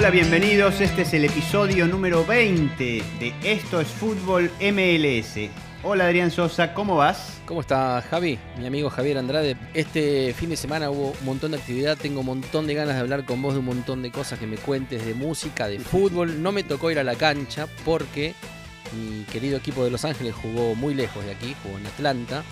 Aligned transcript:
Hola, 0.00 0.08
bienvenidos. 0.08 0.80
Este 0.80 1.02
es 1.02 1.12
el 1.12 1.26
episodio 1.26 1.86
número 1.86 2.24
20 2.24 3.02
de 3.20 3.34
Esto 3.44 3.82
es 3.82 3.88
Fútbol 3.88 4.50
MLS. 4.58 5.50
Hola 5.82 6.06
Adrián 6.06 6.30
Sosa, 6.30 6.72
¿cómo 6.72 6.96
vas? 6.96 7.42
¿Cómo 7.44 7.60
está 7.60 8.00
Javi? 8.08 8.38
Mi 8.58 8.66
amigo 8.66 8.88
Javier 8.88 9.18
Andrade. 9.18 9.58
Este 9.74 10.32
fin 10.32 10.48
de 10.48 10.56
semana 10.56 10.88
hubo 10.88 11.10
un 11.10 11.26
montón 11.26 11.50
de 11.50 11.58
actividad, 11.58 11.98
tengo 11.98 12.20
un 12.20 12.26
montón 12.26 12.66
de 12.66 12.72
ganas 12.72 12.94
de 12.94 13.00
hablar 13.02 13.26
con 13.26 13.42
vos 13.42 13.52
de 13.52 13.58
un 13.58 13.66
montón 13.66 14.00
de 14.00 14.10
cosas 14.10 14.38
que 14.38 14.46
me 14.46 14.56
cuentes, 14.56 15.04
de 15.04 15.12
música, 15.12 15.68
de 15.68 15.78
fútbol. 15.80 16.42
No 16.42 16.50
me 16.50 16.62
tocó 16.62 16.90
ir 16.90 16.98
a 16.98 17.04
la 17.04 17.16
cancha 17.16 17.66
porque 17.84 18.32
mi 18.96 19.24
querido 19.24 19.58
equipo 19.58 19.84
de 19.84 19.90
Los 19.90 20.06
Ángeles 20.06 20.34
jugó 20.34 20.74
muy 20.74 20.94
lejos 20.94 21.22
de 21.26 21.32
aquí, 21.32 21.54
jugó 21.62 21.76
en 21.76 21.86
Atlanta. 21.86 22.42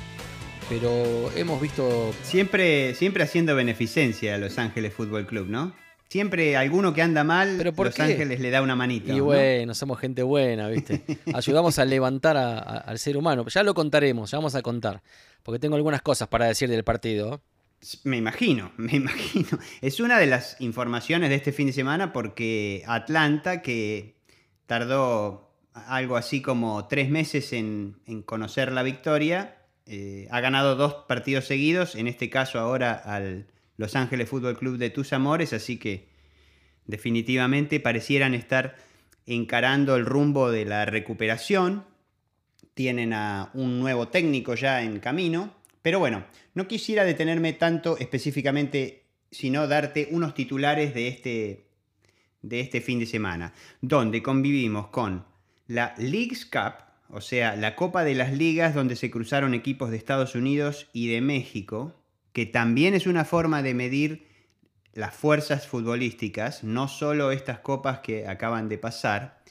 Pero 0.69 1.33
hemos 1.35 1.63
visto... 1.63 2.13
Siempre, 2.23 2.95
siempre 2.95 3.23
haciendo 3.23 3.57
beneficencia 3.57 4.35
a 4.35 4.39
Los 4.39 4.59
Ángeles 4.59 4.93
Fútbol 4.93 5.27
Club, 5.27 5.49
¿no? 5.49 5.88
Siempre 6.09 6.57
alguno 6.57 6.95
que 6.95 7.03
anda 7.03 7.23
mal, 7.23 7.57
¿Pero 7.59 7.73
por 7.75 7.87
Los 7.87 7.95
qué? 7.95 8.03
Ángeles 8.03 8.41
le 8.41 8.51
da 8.51 8.63
una 8.63 8.75
manita. 8.75 9.13
Y 9.13 9.19
¿no? 9.19 9.25
bueno, 9.25 9.75
somos 9.75 9.99
gente 9.99 10.23
buena, 10.23 10.69
¿viste? 10.69 11.03
Ayudamos 11.35 11.79
a 11.79 11.85
levantar 11.85 12.37
a- 12.39 12.59
a- 12.59 12.79
al 12.79 12.99
ser 12.99 13.17
humano. 13.17 13.45
Ya 13.49 13.63
lo 13.63 13.75
contaremos, 13.75 14.31
ya 14.31 14.39
vamos 14.39 14.55
a 14.55 14.63
contar. 14.63 15.03
Porque 15.43 15.59
tengo 15.59 15.77
algunas 15.77 16.01
cosas 16.03 16.29
para 16.29 16.47
decir 16.47 16.71
del 16.71 16.83
partido. 16.85 17.43
Me 18.05 18.17
imagino, 18.17 18.73
me 18.79 18.97
imagino. 18.97 19.59
Es 19.83 20.01
una 20.01 20.19
de 20.19 20.27
las 20.27 20.59
informaciones 20.61 21.29
de 21.29 21.37
este 21.37 21.53
fin 21.53 21.67
de 21.67 21.73
semana 21.75 22.13
porque 22.13 22.83
Atlanta, 22.87 23.61
que 23.63 24.17
tardó 24.67 25.53
algo 25.75 26.17
así 26.17 26.41
como 26.43 26.87
tres 26.89 27.09
meses 27.11 27.53
en, 27.53 27.97
en 28.07 28.23
conocer 28.23 28.73
la 28.73 28.83
victoria, 28.83 29.57
eh, 29.87 30.27
ha 30.31 30.41
ganado 30.41 30.75
dos 30.75 30.95
partidos 31.07 31.45
seguidos, 31.47 31.95
en 31.95 32.09
este 32.09 32.29
caso 32.31 32.59
ahora 32.59 32.93
al 32.95 33.47
Los 33.79 33.97
Ángeles 33.97 34.29
Fútbol 34.29 34.59
Club 34.59 34.77
de 34.77 34.91
Tus 34.91 35.15
Amores, 35.15 35.55
así 35.55 35.79
que 35.79 36.09
definitivamente 36.85 37.81
parecieran 37.81 38.35
estar 38.35 38.77
encarando 39.25 39.97
el 39.97 40.05
rumbo 40.05 40.51
de 40.51 40.65
la 40.65 40.85
recuperación. 40.85 41.85
Tienen 42.75 43.13
a 43.13 43.51
un 43.55 43.79
nuevo 43.79 44.09
técnico 44.09 44.55
ya 44.55 44.83
en 44.83 45.01
camino. 45.01 45.55
Pero 45.83 46.01
bueno, 46.01 46.25
no 46.55 46.67
quisiera 46.67 47.05
detenerme 47.05 47.53
tanto 47.53 47.97
específicamente, 47.99 49.05
sino 49.31 49.67
darte 49.69 50.09
unos 50.11 50.35
titulares 50.35 50.93
de 50.93 51.09
este, 51.09 51.67
de 52.43 52.61
este 52.61 52.81
fin 52.81 52.99
de 52.99 53.07
semana, 53.07 53.55
donde 53.81 54.23
convivimos 54.23 54.89
con 54.89 55.25
la 55.69 55.95
Leagues 55.99 56.47
Cup, 56.47 56.85
o 57.11 57.21
sea, 57.21 57.55
la 57.57 57.77
Copa 57.77 58.05
de 58.05 58.15
las 58.15 58.33
Ligas 58.33 58.75
donde 58.75 58.97
se 58.97 59.11
cruzaron 59.11 59.55
equipos 59.55 59.91
de 59.91 59.97
Estados 59.97 60.35
Unidos 60.35 60.89
y 60.93 61.09
de 61.09 61.21
México, 61.21 61.95
que 62.39 62.47
también 62.47 62.95
es 62.95 63.09
una 63.09 63.25
forma 63.25 63.65
de 63.65 63.75
medir 63.75 64.29
las 64.93 65.13
fuerzas 65.13 65.67
futbolísticas, 65.67 66.63
no 66.63 66.87
solo 66.87 67.33
estas 67.33 67.59
copas 67.59 67.99
que 67.99 68.29
acaban 68.29 68.69
de 68.69 68.79
pasar, 68.79 69.43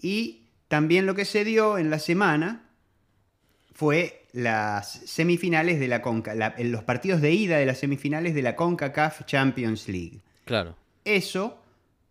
y 0.00 0.44
también 0.68 1.06
lo 1.06 1.16
que 1.16 1.24
se 1.24 1.44
dio 1.44 1.76
en 1.76 1.90
la 1.90 1.98
semana 1.98 2.70
fue 3.74 4.22
las 4.32 4.92
semifinales 4.92 5.80
de 5.80 5.88
la 5.88 6.02
Conca, 6.02 6.36
la- 6.36 6.54
los 6.60 6.84
partidos 6.84 7.20
de 7.20 7.32
ida 7.32 7.58
de 7.58 7.66
las 7.66 7.78
semifinales 7.78 8.32
de 8.32 8.42
la 8.42 8.54
CONCACAF 8.54 9.24
Champions 9.26 9.88
League. 9.88 10.20
Claro. 10.44 10.76
Eso 11.04 11.60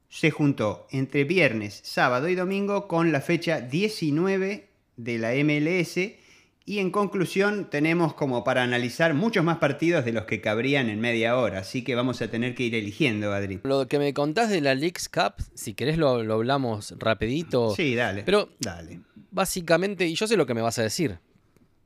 se 0.10 0.32
juntó 0.32 0.86
entre 0.92 1.24
viernes, 1.24 1.80
sábado 1.82 2.28
y 2.28 2.36
domingo 2.36 2.90
con 2.90 3.14
la 3.14 3.22
fecha 3.22 3.62
19 3.62 4.68
de 4.98 5.18
la 5.18 5.34
MLS 5.34 6.18
y 6.66 6.80
en 6.80 6.90
conclusión 6.90 7.70
tenemos 7.70 8.16
como 8.16 8.44
para 8.44 8.64
analizar 8.64 9.14
muchos 9.14 9.44
más 9.44 9.58
partidos 9.58 10.04
de 10.04 10.12
los 10.12 10.26
que 10.26 10.42
cabrían 10.42 10.90
en 10.90 11.00
media 11.00 11.38
hora, 11.38 11.60
así 11.60 11.84
que 11.84 11.94
vamos 11.94 12.22
a 12.22 12.30
tener 12.30 12.56
que 12.56 12.64
ir 12.64 12.74
eligiendo, 12.74 13.32
Adri. 13.34 13.60
Lo 13.64 13.88
que 13.88 14.00
me 14.00 14.14
contás 14.14 14.50
de 14.50 14.62
la 14.62 14.74
Leagues 14.74 15.08
Cup, 15.08 15.36
si 15.54 15.76
querés 15.76 15.98
lo, 15.98 16.24
lo 16.24 16.34
hablamos 16.34 16.96
rapidito. 16.98 17.76
Sí, 17.76 17.94
dale. 17.94 18.24
Pero 18.24 18.50
dale. 18.60 19.02
básicamente, 19.30 20.08
y 20.08 20.16
yo 20.16 20.28
sé 20.28 20.38
lo 20.38 20.48
que 20.48 20.56
me 20.56 20.62
vas 20.62 20.80
a 20.80 20.84
decir, 20.84 21.20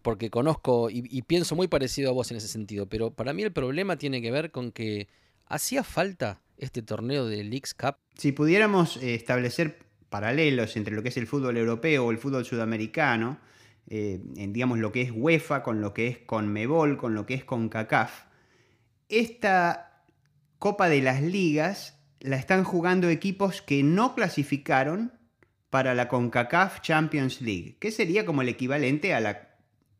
porque 0.02 0.30
conozco 0.30 0.90
y, 0.90 1.04
y 1.10 1.24
pienso 1.24 1.58
muy 1.58 1.68
parecido 1.68 2.10
a 2.10 2.14
vos 2.14 2.32
en 2.32 2.38
ese 2.38 2.48
sentido, 2.48 2.88
pero 2.88 3.12
para 3.12 3.34
mí 3.34 3.44
el 3.44 3.52
problema 3.52 3.98
tiene 3.98 4.22
que 4.22 4.32
ver 4.32 4.50
con 4.50 4.72
que 4.72 5.10
hacía 5.46 5.84
falta 5.84 6.42
este 6.58 6.82
torneo 6.82 7.26
de 7.26 7.44
Leagues 7.44 7.74
Cup. 7.74 7.96
Si 8.16 8.32
pudiéramos 8.32 8.96
eh, 8.98 9.16
establecer 9.16 9.80
paralelos 10.10 10.78
entre 10.78 10.96
lo 10.96 11.04
que 11.04 11.10
es 11.10 11.18
el 11.18 11.28
fútbol 11.28 11.58
europeo 11.58 12.06
o 12.06 12.12
el 12.12 12.18
fútbol 12.18 12.46
sudamericano, 12.46 13.40
eh, 13.90 14.22
en 14.38 14.54
digamos 14.54 14.78
lo 14.78 14.92
que 14.92 15.02
es 15.02 15.12
UEFA 15.14 15.64
con 15.64 15.82
lo 15.82 15.94
que 15.94 16.08
es 16.08 16.20
CONMEBOL, 16.20 16.98
con 16.98 17.16
lo 17.16 17.26
que 17.26 17.34
es 17.34 17.44
CONCACAF, 17.44 18.26
esta 19.10 20.04
Copa 20.60 20.90
de 20.90 21.02
las 21.02 21.22
Ligas 21.22 22.00
la 22.20 22.36
están 22.36 22.64
jugando 22.64 23.10
equipos 23.10 23.62
que 23.62 23.82
no 23.82 24.14
clasificaron 24.14 25.14
para 25.70 25.96
la 25.96 26.08
CONCACAF 26.08 26.82
Champions 26.82 27.42
League, 27.42 27.78
que 27.80 27.92
sería 27.92 28.26
como 28.26 28.42
el 28.42 28.50
equivalente 28.50 29.14
a 29.14 29.22
la 29.22 29.50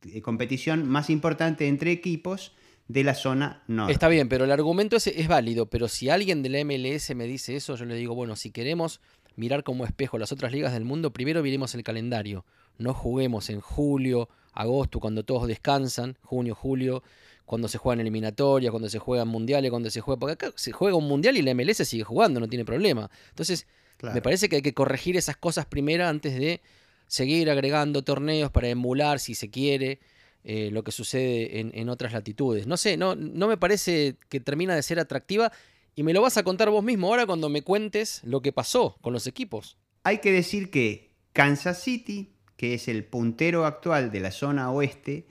eh, 0.08 0.22
competición 0.22 0.88
más 0.88 1.10
importante 1.10 1.68
entre 1.68 1.92
equipos 1.92 2.54
de 2.88 3.04
la 3.04 3.14
zona 3.14 3.64
norte. 3.68 3.94
Está 3.94 4.08
bien, 4.08 4.30
pero 4.30 4.46
el 4.46 4.52
argumento 4.52 4.98
ese 4.98 5.20
es 5.20 5.28
válido, 5.28 5.68
pero 5.68 5.88
si 5.88 6.10
alguien 6.10 6.44
de 6.44 6.50
la 6.50 6.64
MLS 6.64 7.16
me 7.16 7.26
dice 7.26 7.56
eso, 7.56 7.76
yo 7.76 7.86
le 7.86 7.96
digo, 7.96 8.16
bueno, 8.16 8.36
si 8.36 8.52
queremos 8.52 9.00
mirar 9.36 9.64
como 9.64 9.86
espejo 9.86 10.18
las 10.18 10.32
otras 10.32 10.52
ligas 10.52 10.74
del 10.74 10.86
mundo, 10.86 11.14
primero 11.14 11.42
miremos 11.42 11.74
el 11.76 11.84
calendario. 11.84 12.46
No 12.80 12.94
juguemos 12.96 13.50
en 13.52 13.62
julio, 13.62 14.28
agosto, 14.54 15.00
cuando 15.00 15.24
todos 15.24 15.48
descansan, 15.48 16.18
junio, 16.24 16.56
julio, 16.56 17.04
cuando 17.46 17.68
se 17.68 17.78
juegan 17.78 18.00
eliminatorias, 18.00 18.72
cuando 18.72 18.90
se 18.90 19.00
juegan 19.00 19.28
mundiales, 19.28 19.70
cuando 19.70 19.90
se 19.90 20.02
juega. 20.02 20.20
Porque 20.20 20.34
acá 20.34 20.52
se 20.56 20.72
juega 20.72 20.98
un 20.98 21.08
mundial 21.08 21.38
y 21.38 21.42
la 21.42 21.54
MLS 21.54 21.86
sigue 21.88 22.04
jugando, 22.04 22.40
no 22.40 22.48
tiene 22.48 22.66
problema. 22.66 23.10
Entonces, 23.30 23.68
Claro. 23.98 24.16
me 24.16 24.22
parece 24.22 24.48
que 24.48 24.56
hay 24.58 24.62
que 24.62 24.74
corregir 24.74 25.18
esas 25.18 25.36
cosas 25.36 25.66
primero 25.66 26.08
antes 26.08 26.34
de 26.40 26.62
seguir 27.08 27.50
agregando 27.50 28.02
torneos 28.02 28.50
para 28.50 28.70
emular, 28.70 29.20
si 29.20 29.36
se 29.36 29.50
quiere, 29.50 30.00
eh, 30.46 30.70
lo 30.72 30.84
que 30.86 30.92
sucede 30.94 31.60
en, 31.60 31.72
en 31.74 31.90
otras 31.90 32.14
latitudes. 32.14 32.66
No 32.66 32.78
sé, 32.78 32.96
no, 32.96 33.16
no 33.16 33.48
me 33.50 33.58
parece 33.58 34.16
que 34.30 34.40
termina 34.40 34.74
de 34.74 34.84
ser 34.84 35.00
atractiva 35.00 35.52
y 35.96 36.04
me 36.04 36.14
lo 36.14 36.22
vas 36.22 36.38
a 36.38 36.44
contar 36.44 36.70
vos 36.70 36.82
mismo 36.82 37.08
ahora 37.08 37.26
cuando 37.26 37.50
me 37.50 37.62
cuentes 37.62 38.22
lo 38.24 38.42
que 38.42 38.54
pasó 38.54 38.96
con 39.02 39.12
los 39.12 39.28
equipos. 39.28 39.76
Hay 40.04 40.20
que 40.20 40.32
decir 40.32 40.70
que 40.72 41.12
Kansas 41.34 41.84
City, 41.84 42.36
que 42.60 42.74
es 42.74 42.90
el 42.90 43.06
puntero 43.06 43.66
actual 43.66 44.12
de 44.12 44.20
la 44.20 44.32
zona 44.32 44.70
oeste, 44.70 45.26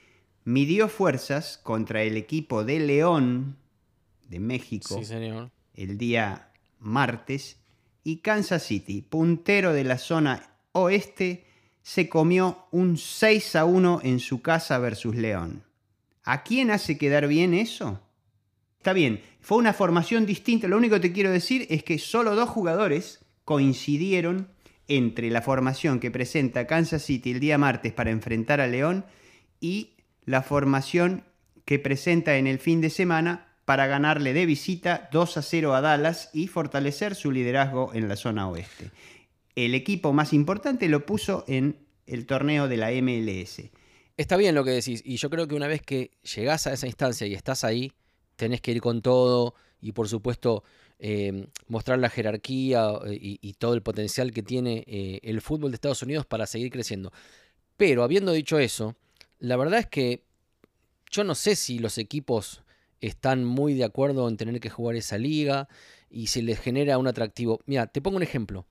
midió 0.44 0.89
fuerzas 0.89 1.61
contra 1.62 2.03
el 2.03 2.16
equipo 2.16 2.65
de 2.65 2.81
León 2.81 3.59
de 4.31 4.41
México 4.41 4.97
Sí, 4.99 5.05
señor. 5.05 5.50
el 5.75 5.99
día 5.99 6.53
martes 6.78 7.59
y 8.03 8.21
Kansas 8.21 8.62
City, 8.62 9.03
puntero 9.03 9.75
de 9.75 9.84
la 9.84 9.99
zona 9.99 10.55
oeste, 10.72 11.44
se 11.83 12.09
comió 12.09 12.65
un 12.71 12.97
6 12.97 13.56
a 13.56 13.66
1 13.66 14.00
en 14.05 14.21
su 14.21 14.41
casa 14.41 14.78
versus 14.78 15.15
León. 15.15 15.65
¿A 16.25 16.43
quién 16.45 16.71
hace 16.71 16.97
quedar 16.97 17.28
bien 17.28 17.53
eso? 17.53 18.00
Está 18.78 18.95
bien, 18.95 19.21
fue 19.43 19.59
una 19.59 19.75
formación 19.75 20.25
distinta. 20.25 20.66
Lo 20.66 20.78
único 20.78 20.95
que 20.95 21.00
te 21.09 21.12
quiero 21.12 21.31
decir 21.31 21.66
es 21.69 21.83
que 21.84 21.99
solo 21.99 22.34
dos 22.34 22.49
jugadores 22.49 23.22
coincidieron 23.45 24.49
entre 24.88 25.31
la 25.31 25.43
formación 25.43 26.00
que 26.00 26.10
presenta 26.10 26.66
Kansas 26.66 27.03
City 27.03 27.32
el 27.32 27.41
día 27.41 27.59
martes 27.59 27.93
para 27.93 28.10
enfrentar 28.10 28.60
a 28.60 28.66
León 28.66 29.04
y 29.60 29.94
la 30.25 30.43
formación 30.43 31.25
que 31.65 31.78
presenta 31.78 32.38
en 32.38 32.47
el 32.47 32.59
fin 32.59 32.81
de 32.81 32.91
semana 32.91 33.48
para 33.66 33.87
ganarle 33.87 34.32
de 34.32 34.47
visita 34.47 35.10
2 35.12 35.37
a 35.37 35.43
0 35.43 35.75
a 35.75 35.82
Dallas 35.82 36.31
y 36.32 36.48
fortalecer 36.48 37.15
su 37.15 37.31
liderazgo 37.31 37.93
en 37.93 38.09
la 38.09 38.16
zona 38.16 38.48
oeste. 38.48 38.91
El 39.54 39.75
equipo 39.75 40.15
más 40.15 40.32
importante 40.32 40.88
lo 40.88 41.04
puso 41.04 41.44
en 41.48 41.77
el 42.06 42.25
torneo 42.25 42.69
de 42.69 42.77
la 42.78 42.91
MLS. 42.93 43.71
Está 44.16 44.36
bien 44.39 44.54
lo 44.54 44.65
que 44.65 44.71
decís, 44.71 45.03
y 45.04 45.16
yo 45.18 45.28
creo 45.28 45.47
que 45.47 45.54
una 45.54 45.68
vez 45.68 45.83
que 45.83 46.12
llegás 46.34 46.66
a 46.66 46.72
esa 46.72 46.86
instancia 46.86 47.27
y 47.27 47.34
estás 47.34 47.62
ahí, 47.62 47.92
tenés 48.36 48.62
que 48.62 48.72
ir 48.72 48.80
con 48.80 49.03
todo 49.03 49.54
y 49.80 49.92
por 49.92 50.09
supuesto 50.09 50.65
eh, 50.98 51.47
mostrar 51.68 51.98
la 51.98 52.10
jerarquía 52.10 52.91
eh, 53.06 53.18
y, 53.21 53.39
y 53.41 53.53
todo 53.54 53.74
el 53.74 53.83
potencial 53.83 54.33
que 54.33 54.42
tiene 54.42 54.84
eh, 54.86 55.21
el 55.22 55.41
fútbol 55.41 55.71
de 55.71 55.77
Estados 55.77 56.03
Unidos 56.03 56.27
para 56.27 56.47
seguir 56.47 56.71
creciendo. 56.71 57.12
Pero 57.77 58.03
habiendo 58.03 58.33
dicho 58.33 58.59
eso, 58.59 58.97
la 59.39 59.56
verdad 59.56 59.80
es 59.80 59.86
que 59.86 60.24
yo 61.10 61.24
no 61.24 61.34
sé 61.34 61.56
si 61.56 61.78
los 61.78 61.98
equipos 61.98 62.62
están 63.00 63.45
muy 63.45 63.74
de 63.74 63.84
acuerdo 63.84 64.28
en 64.28 64.36
tener 64.36 64.60
que 64.60 64.71
jugar 64.71 64.97
esa 64.97 65.18
liga 65.18 65.68
y 66.10 66.28
si 66.28 66.42
les 66.42 66.59
genera 66.59 66.98
un 66.98 67.06
atractivo. 67.06 67.60
Mira, 67.66 67.86
te 67.86 68.00
pongo 68.00 68.16
un 68.16 68.22
ejemplo. 68.22 68.66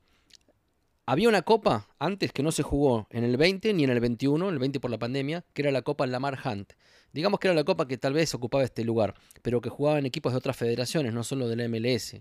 Había 1.10 1.30
una 1.30 1.42
copa 1.44 1.88
antes 2.00 2.34
que 2.34 2.44
no 2.44 2.52
se 2.52 2.64
jugó 2.64 3.08
en 3.12 3.24
el 3.24 3.38
20 3.38 3.74
ni 3.74 3.86
en 3.86 3.92
el 3.92 4.02
21, 4.02 4.50
el 4.50 4.60
20 4.60 4.82
por 4.82 4.92
la 4.92 5.00
pandemia, 5.00 5.46
que 5.54 5.62
era 5.62 5.72
la 5.72 5.82
Copa 5.82 6.06
Lamar 6.06 6.38
Hunt. 6.44 6.74
Digamos 7.14 7.40
que 7.40 7.48
era 7.48 7.56
la 7.56 7.64
copa 7.64 7.88
que 7.88 7.98
tal 7.98 8.12
vez 8.12 8.36
ocupaba 8.36 8.66
este 8.66 8.84
lugar, 8.84 9.16
pero 9.42 9.62
que 9.62 9.70
jugaban 9.70 10.06
equipos 10.06 10.34
de 10.34 10.38
otras 10.38 10.58
federaciones, 10.58 11.14
no 11.14 11.24
solo 11.24 11.48
de 11.48 11.56
la 11.56 11.70
MLS. 11.70 12.16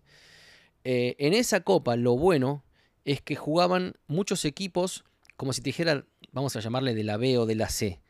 Eh, 0.85 1.17
en 1.19 1.35
esa 1.35 1.63
copa 1.63 1.97
lo 1.97 2.17
bueno 2.17 2.63
es 3.05 3.21
que 3.21 3.35
jugaban 3.35 3.95
muchos 4.07 4.45
equipos, 4.45 5.05
como 5.37 5.53
si 5.53 5.63
dijera, 5.63 6.07
vamos 6.31 6.55
a 6.55 6.61
llamarle 6.61 6.95
de 6.95 7.03
la 7.03 7.17
B 7.17 7.39
o 7.39 7.47
de 7.47 7.57
la 7.57 7.69
C. 7.69 8.01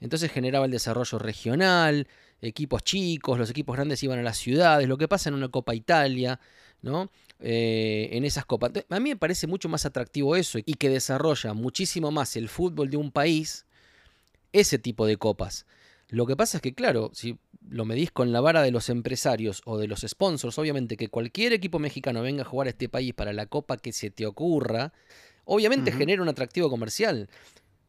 Entonces 0.00 0.32
generaba 0.32 0.64
el 0.64 0.72
desarrollo 0.72 1.20
regional, 1.20 2.08
equipos 2.40 2.82
chicos, 2.82 3.38
los 3.38 3.50
equipos 3.50 3.76
grandes 3.76 4.02
iban 4.02 4.18
a 4.18 4.22
las 4.22 4.38
ciudades, 4.38 4.88
lo 4.88 4.98
que 4.98 5.06
pasa 5.06 5.28
en 5.28 5.36
una 5.36 5.50
Copa 5.50 5.72
Italia, 5.76 6.40
¿no? 6.82 7.12
Eh, 7.38 8.08
en 8.12 8.24
esas 8.24 8.46
copas. 8.46 8.72
A 8.88 8.98
mí 8.98 9.10
me 9.10 9.16
parece 9.16 9.46
mucho 9.46 9.68
más 9.68 9.84
atractivo 9.84 10.36
eso 10.36 10.58
y 10.58 10.74
que 10.74 10.88
desarrolla 10.88 11.52
muchísimo 11.52 12.10
más 12.10 12.34
el 12.36 12.48
fútbol 12.48 12.88
de 12.88 12.96
un 12.96 13.10
país 13.10 13.66
ese 14.52 14.78
tipo 14.78 15.06
de 15.06 15.18
copas. 15.18 15.66
Lo 16.08 16.24
que 16.26 16.34
pasa 16.34 16.58
es 16.58 16.62
que, 16.62 16.72
claro, 16.72 17.10
si 17.12 17.38
lo 17.68 17.84
medís 17.84 18.10
con 18.10 18.32
la 18.32 18.40
vara 18.40 18.62
de 18.62 18.70
los 18.70 18.88
empresarios 18.88 19.60
o 19.66 19.76
de 19.76 19.86
los 19.86 20.00
sponsors, 20.00 20.58
obviamente 20.58 20.96
que 20.96 21.08
cualquier 21.08 21.52
equipo 21.52 21.78
mexicano 21.78 22.22
venga 22.22 22.42
a 22.42 22.46
jugar 22.46 22.68
a 22.68 22.70
este 22.70 22.88
país 22.88 23.12
para 23.12 23.34
la 23.34 23.46
copa 23.46 23.76
que 23.76 23.92
se 23.92 24.10
te 24.10 24.24
ocurra, 24.24 24.94
obviamente 25.44 25.92
genera 25.92 26.22
un 26.22 26.28
atractivo 26.28 26.70
comercial. 26.70 27.28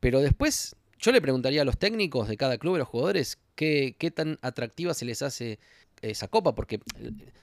Pero 0.01 0.19
después 0.19 0.75
yo 0.99 1.11
le 1.11 1.21
preguntaría 1.21 1.61
a 1.61 1.65
los 1.65 1.77
técnicos 1.77 2.27
de 2.27 2.35
cada 2.35 2.57
club, 2.57 2.75
a 2.75 2.79
los 2.79 2.87
jugadores, 2.87 3.37
qué, 3.55 3.95
qué 3.97 4.11
tan 4.11 4.39
atractiva 4.41 4.93
se 4.93 5.05
les 5.05 5.21
hace 5.21 5.59
esa 6.01 6.27
copa, 6.27 6.55
porque 6.55 6.79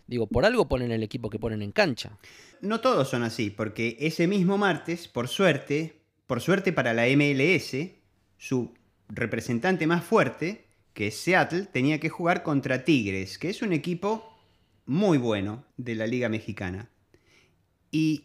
digo, 0.07 0.27
por 0.27 0.45
algo 0.45 0.69
ponen 0.69 0.93
el 0.93 1.03
equipo 1.03 1.31
que 1.31 1.39
ponen 1.39 1.63
en 1.63 1.73
cancha. 1.73 2.19
No 2.61 2.81
todos 2.81 3.09
son 3.09 3.23
así, 3.23 3.51
porque 3.51 3.97
ese 4.01 4.27
mismo 4.27 4.59
martes, 4.59 5.09
por 5.09 5.29
suerte, 5.29 6.01
por 6.27 6.41
suerte 6.41 6.73
para 6.73 6.95
la 6.95 7.07
MLS, 7.07 7.77
su 8.39 8.75
representante 9.09 9.87
más 9.87 10.05
fuerte, 10.05 10.67
que 10.93 11.09
es 11.09 11.17
Seattle, 11.17 11.67
tenía 11.67 11.99
que 11.99 12.09
jugar 12.09 12.43
contra 12.43 12.85
Tigres, 12.85 13.39
que 13.39 13.51
es 13.51 13.63
un 13.63 13.73
equipo 13.73 14.33
muy 14.87 15.19
bueno 15.19 15.65
de 15.77 15.95
la 15.95 16.07
Liga 16.07 16.29
Mexicana. 16.29 16.91
Y 17.91 18.25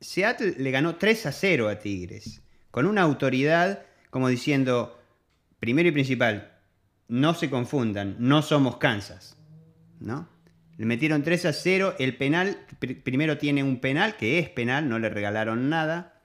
Seattle 0.00 0.54
le 0.58 0.70
ganó 0.70 0.96
3 0.96 1.26
a 1.26 1.32
0 1.32 1.68
a 1.68 1.78
Tigres, 1.78 2.42
con 2.70 2.86
una 2.86 3.02
autoridad 3.02 3.86
como 4.14 4.28
diciendo, 4.28 4.96
primero 5.58 5.88
y 5.88 5.90
principal, 5.92 6.52
no 7.08 7.34
se 7.34 7.50
confundan, 7.50 8.14
no 8.20 8.42
somos 8.42 8.76
Kansas. 8.76 9.36
¿No? 10.00 10.28
Le 10.76 10.86
metieron 10.86 11.22
3 11.22 11.46
a 11.46 11.52
0, 11.52 11.94
el 11.98 12.16
penal, 12.16 12.58
primero 13.04 13.38
tiene 13.38 13.62
un 13.62 13.80
penal, 13.80 14.16
que 14.16 14.38
es 14.38 14.48
penal, 14.48 14.88
no 14.88 14.98
le 14.98 15.08
regalaron 15.08 15.68
nada, 15.68 16.20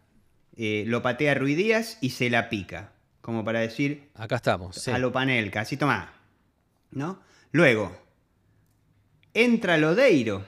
eh, 0.55 0.83
lo 0.87 1.01
patea 1.01 1.35
Ruiz 1.35 1.55
Díaz 1.55 1.97
y 2.01 2.11
se 2.11 2.29
la 2.29 2.49
pica 2.49 2.93
como 3.29 3.45
para 3.45 3.59
decir... 3.59 4.09
Acá 4.15 4.37
estamos. 4.37 4.87
A 4.87 4.97
lo 4.97 5.11
panel, 5.11 5.51
casi 5.51 5.77
toma. 5.77 6.13
¿No? 6.89 7.19
Luego, 7.51 7.95
entra 9.35 9.77
Lodeiro. 9.77 10.43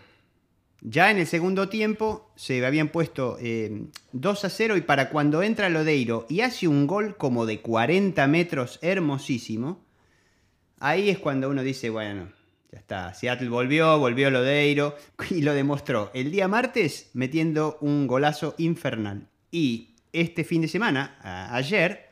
Ya 0.81 1.11
en 1.11 1.19
el 1.19 1.27
segundo 1.27 1.69
tiempo 1.69 2.31
se 2.35 2.65
habían 2.65 2.89
puesto 2.89 3.33
2 3.33 3.39
eh, 3.43 4.47
a 4.47 4.49
0 4.49 4.77
y 4.77 4.81
para 4.81 5.09
cuando 5.11 5.43
entra 5.43 5.69
Lodeiro 5.69 6.25
y 6.27 6.41
hace 6.41 6.67
un 6.67 6.87
gol 6.87 7.17
como 7.17 7.45
de 7.45 7.61
40 7.61 8.25
metros 8.25 8.79
hermosísimo, 8.81 9.85
ahí 10.79 11.11
es 11.11 11.19
cuando 11.19 11.51
uno 11.51 11.61
dice, 11.61 11.91
bueno, 11.91 12.29
ya 12.71 12.79
está, 12.79 13.13
Seattle 13.13 13.49
volvió, 13.49 13.99
volvió 13.99 14.29
Lodeiro 14.29 14.95
y 15.29 15.41
lo 15.41 15.53
demostró 15.53 16.09
el 16.13 16.31
día 16.31 16.47
martes 16.47 17.09
metiendo 17.13 17.77
un 17.81 18.07
golazo 18.07 18.55
infernal. 18.57 19.27
Y 19.51 19.95
este 20.13 20.43
fin 20.43 20.61
de 20.61 20.67
semana, 20.69 21.17
ayer, 21.53 22.11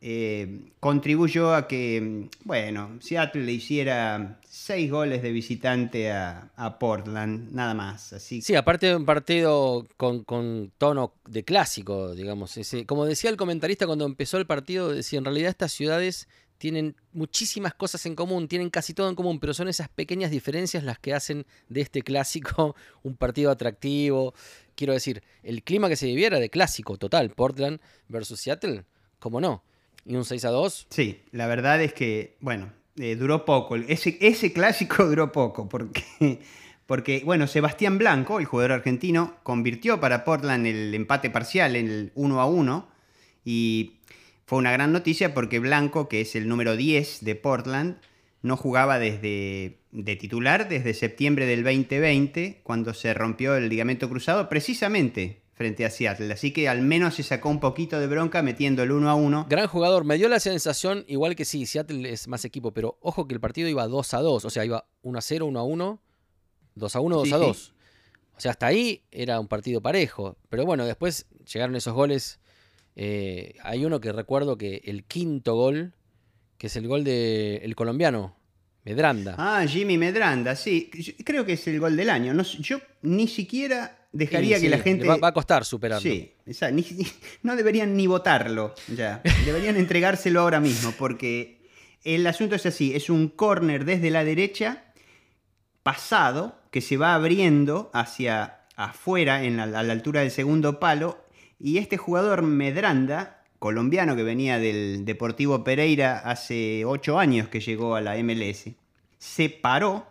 eh, 0.00 0.70
contribuyó 0.78 1.54
a 1.54 1.66
que, 1.66 2.28
bueno, 2.44 2.98
Seattle 3.00 3.42
le 3.42 3.52
hiciera 3.52 4.38
seis 4.48 4.90
goles 4.90 5.22
de 5.22 5.32
visitante 5.32 6.12
a, 6.12 6.76
Portland, 6.78 7.52
nada 7.52 7.74
más. 7.74 8.12
Así. 8.12 8.40
Sí, 8.40 8.54
aparte 8.54 8.86
de 8.86 8.96
un 8.96 9.04
partido 9.04 9.86
con, 9.96 10.72
tono 10.78 11.14
de 11.26 11.44
clásico, 11.44 12.14
digamos. 12.14 12.56
Ese, 12.56 12.86
como 12.86 13.06
decía 13.06 13.30
el 13.30 13.36
comentarista 13.36 13.86
cuando 13.86 14.06
empezó 14.06 14.38
el 14.38 14.46
partido, 14.46 14.90
decía, 14.90 15.18
en 15.18 15.24
realidad 15.24 15.50
estas 15.50 15.72
ciudades 15.72 16.28
tienen 16.58 16.96
muchísimas 17.12 17.74
cosas 17.74 18.04
en 18.06 18.14
común, 18.14 18.48
tienen 18.48 18.70
casi 18.70 18.92
todo 18.92 19.08
en 19.08 19.14
común, 19.14 19.40
pero 19.40 19.54
son 19.54 19.68
esas 19.68 19.88
pequeñas 19.88 20.30
diferencias 20.30 20.84
las 20.84 20.98
que 20.98 21.14
hacen 21.14 21.46
de 21.68 21.80
este 21.80 22.02
clásico 22.02 22.76
un 23.02 23.16
partido 23.16 23.50
atractivo. 23.50 24.34
Quiero 24.74 24.92
decir, 24.92 25.22
el 25.42 25.62
clima 25.62 25.88
que 25.88 25.96
se 25.96 26.06
viviera 26.06 26.38
de 26.38 26.50
clásico 26.50 26.98
total, 26.98 27.30
Portland 27.30 27.80
versus 28.08 28.40
Seattle, 28.40 28.84
¿cómo 29.18 29.40
no? 29.40 29.62
y 30.08 30.16
un 30.16 30.24
6 30.24 30.44
a 30.46 30.50
2. 30.50 30.86
Sí, 30.90 31.20
la 31.32 31.46
verdad 31.46 31.80
es 31.82 31.92
que, 31.92 32.36
bueno, 32.40 32.72
eh, 32.96 33.14
duró 33.14 33.44
poco. 33.44 33.76
Ese, 33.76 34.52
clásico 34.52 35.04
duró 35.08 35.30
poco 35.30 35.68
porque, 35.68 36.40
porque, 36.86 37.22
bueno, 37.24 37.46
Sebastián 37.46 37.98
Blanco, 37.98 38.40
el 38.40 38.46
jugador 38.46 38.72
argentino, 38.72 39.36
convirtió 39.42 40.00
para 40.00 40.24
Portland 40.24 40.66
el 40.66 40.94
empate 40.94 41.30
parcial 41.30 41.76
en 41.76 41.88
el 41.88 42.12
1 42.14 42.40
a 42.40 42.46
1 42.46 42.88
y 43.44 43.97
fue 44.48 44.56
una 44.56 44.72
gran 44.72 44.92
noticia 44.92 45.34
porque 45.34 45.58
Blanco, 45.58 46.08
que 46.08 46.22
es 46.22 46.34
el 46.34 46.48
número 46.48 46.74
10 46.74 47.22
de 47.22 47.34
Portland, 47.34 47.98
no 48.40 48.56
jugaba 48.56 48.98
desde 48.98 49.76
de 49.92 50.16
titular 50.16 50.70
desde 50.70 50.94
septiembre 50.94 51.44
del 51.44 51.62
2020, 51.62 52.62
cuando 52.62 52.94
se 52.94 53.12
rompió 53.12 53.56
el 53.56 53.68
ligamento 53.68 54.08
cruzado, 54.08 54.48
precisamente 54.48 55.42
frente 55.52 55.84
a 55.84 55.90
Seattle. 55.90 56.32
Así 56.32 56.54
que 56.54 56.66
al 56.66 56.80
menos 56.80 57.16
se 57.16 57.24
sacó 57.24 57.50
un 57.50 57.60
poquito 57.60 58.00
de 58.00 58.06
bronca 58.06 58.40
metiendo 58.40 58.82
el 58.82 58.90
1 58.90 59.10
a 59.10 59.14
1. 59.16 59.46
Gran 59.50 59.66
jugador. 59.66 60.04
Me 60.04 60.16
dio 60.16 60.30
la 60.30 60.40
sensación, 60.40 61.04
igual 61.08 61.36
que 61.36 61.44
sí, 61.44 61.66
Seattle 61.66 62.10
es 62.10 62.26
más 62.26 62.46
equipo, 62.46 62.72
pero 62.72 62.96
ojo 63.02 63.28
que 63.28 63.34
el 63.34 63.40
partido 63.40 63.68
iba 63.68 63.86
2 63.86 64.14
a 64.14 64.20
2. 64.20 64.46
O 64.46 64.50
sea, 64.50 64.64
iba 64.64 64.88
1 65.02 65.18
a 65.18 65.20
0, 65.20 65.44
1 65.44 65.60
a 65.60 65.62
1, 65.62 66.02
2 66.74 66.96
a 66.96 67.00
1, 67.00 67.16
2 67.16 67.32
a 67.34 67.36
2. 67.36 67.74
O 68.34 68.40
sea, 68.40 68.52
hasta 68.52 68.66
ahí 68.66 69.02
era 69.10 69.40
un 69.40 69.48
partido 69.48 69.82
parejo. 69.82 70.38
Pero 70.48 70.64
bueno, 70.64 70.86
después 70.86 71.26
llegaron 71.52 71.76
esos 71.76 71.92
goles. 71.92 72.40
Eh, 73.00 73.54
hay 73.62 73.84
uno 73.84 74.00
que 74.00 74.10
recuerdo 74.10 74.58
que 74.58 74.82
el 74.84 75.04
quinto 75.04 75.54
gol, 75.54 75.92
que 76.58 76.66
es 76.66 76.74
el 76.74 76.88
gol 76.88 77.04
del 77.04 77.76
colombiano, 77.76 78.34
Medranda. 78.84 79.36
Ah, 79.38 79.64
Jimmy 79.68 79.96
Medranda, 79.96 80.56
sí. 80.56 80.90
Creo 81.24 81.46
que 81.46 81.52
es 81.52 81.68
el 81.68 81.78
gol 81.78 81.96
del 81.96 82.10
año. 82.10 82.34
No, 82.34 82.42
yo 82.42 82.80
ni 83.02 83.28
siquiera 83.28 84.08
dejaría 84.10 84.58
que 84.58 84.68
la 84.68 84.80
gente. 84.80 85.06
Va, 85.06 85.28
a 85.28 85.32
costar 85.32 85.64
superarlo. 85.64 86.10
Sí, 86.10 86.32
no 87.44 87.54
deberían 87.54 87.96
ni 87.96 88.08
votarlo 88.08 88.74
ya. 88.92 89.22
Deberían 89.44 89.76
entregárselo 89.76 90.40
ahora 90.40 90.58
mismo, 90.58 90.92
porque 90.98 91.68
el 92.02 92.26
asunto 92.26 92.56
es 92.56 92.66
así: 92.66 92.96
es 92.96 93.10
un 93.10 93.28
corner 93.28 93.84
desde 93.84 94.10
la 94.10 94.24
derecha, 94.24 94.86
pasado, 95.84 96.60
que 96.72 96.80
se 96.80 96.96
va 96.96 97.14
abriendo 97.14 97.92
hacia 97.94 98.64
afuera, 98.74 99.44
en 99.44 99.60
a 99.60 99.66
la 99.66 99.92
altura 99.92 100.22
del 100.22 100.32
segundo 100.32 100.80
palo, 100.80 101.27
y 101.60 101.78
este 101.78 101.96
jugador 101.96 102.42
Medranda, 102.42 103.42
colombiano 103.58 104.16
que 104.16 104.22
venía 104.22 104.58
del 104.58 105.04
Deportivo 105.04 105.64
Pereira 105.64 106.18
hace 106.18 106.84
ocho 106.84 107.18
años 107.18 107.48
que 107.48 107.60
llegó 107.60 107.94
a 107.94 108.00
la 108.00 108.16
MLS, 108.22 108.70
se 109.18 109.50
paró 109.50 110.06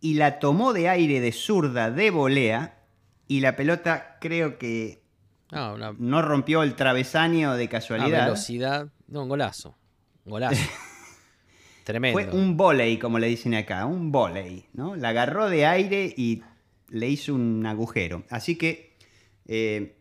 y 0.00 0.14
la 0.14 0.38
tomó 0.38 0.72
de 0.72 0.88
aire 0.88 1.20
de 1.20 1.32
zurda 1.32 1.90
de 1.90 2.10
volea 2.10 2.78
y 3.26 3.40
la 3.40 3.56
pelota 3.56 4.18
creo 4.20 4.58
que 4.58 5.02
ah, 5.50 5.94
no 5.98 6.22
rompió 6.22 6.62
el 6.62 6.74
travesaño 6.76 7.54
de 7.54 7.68
casualidad. 7.68 8.08
Una 8.08 8.24
velocidad, 8.26 8.88
no, 9.08 9.22
un 9.22 9.28
golazo. 9.28 9.76
Un 10.24 10.30
golazo. 10.30 10.62
Tremendo. 11.84 12.20
Fue 12.20 12.30
un 12.30 12.56
volei, 12.56 12.98
como 12.98 13.18
le 13.18 13.28
dicen 13.28 13.54
acá, 13.54 13.86
un 13.86 14.10
volei, 14.10 14.66
¿no? 14.72 14.96
La 14.96 15.10
agarró 15.10 15.48
de 15.48 15.66
aire 15.66 16.12
y 16.16 16.42
le 16.88 17.08
hizo 17.08 17.32
un 17.34 17.64
agujero. 17.64 18.24
Así 18.28 18.56
que, 18.56 18.96
eh, 19.46 19.95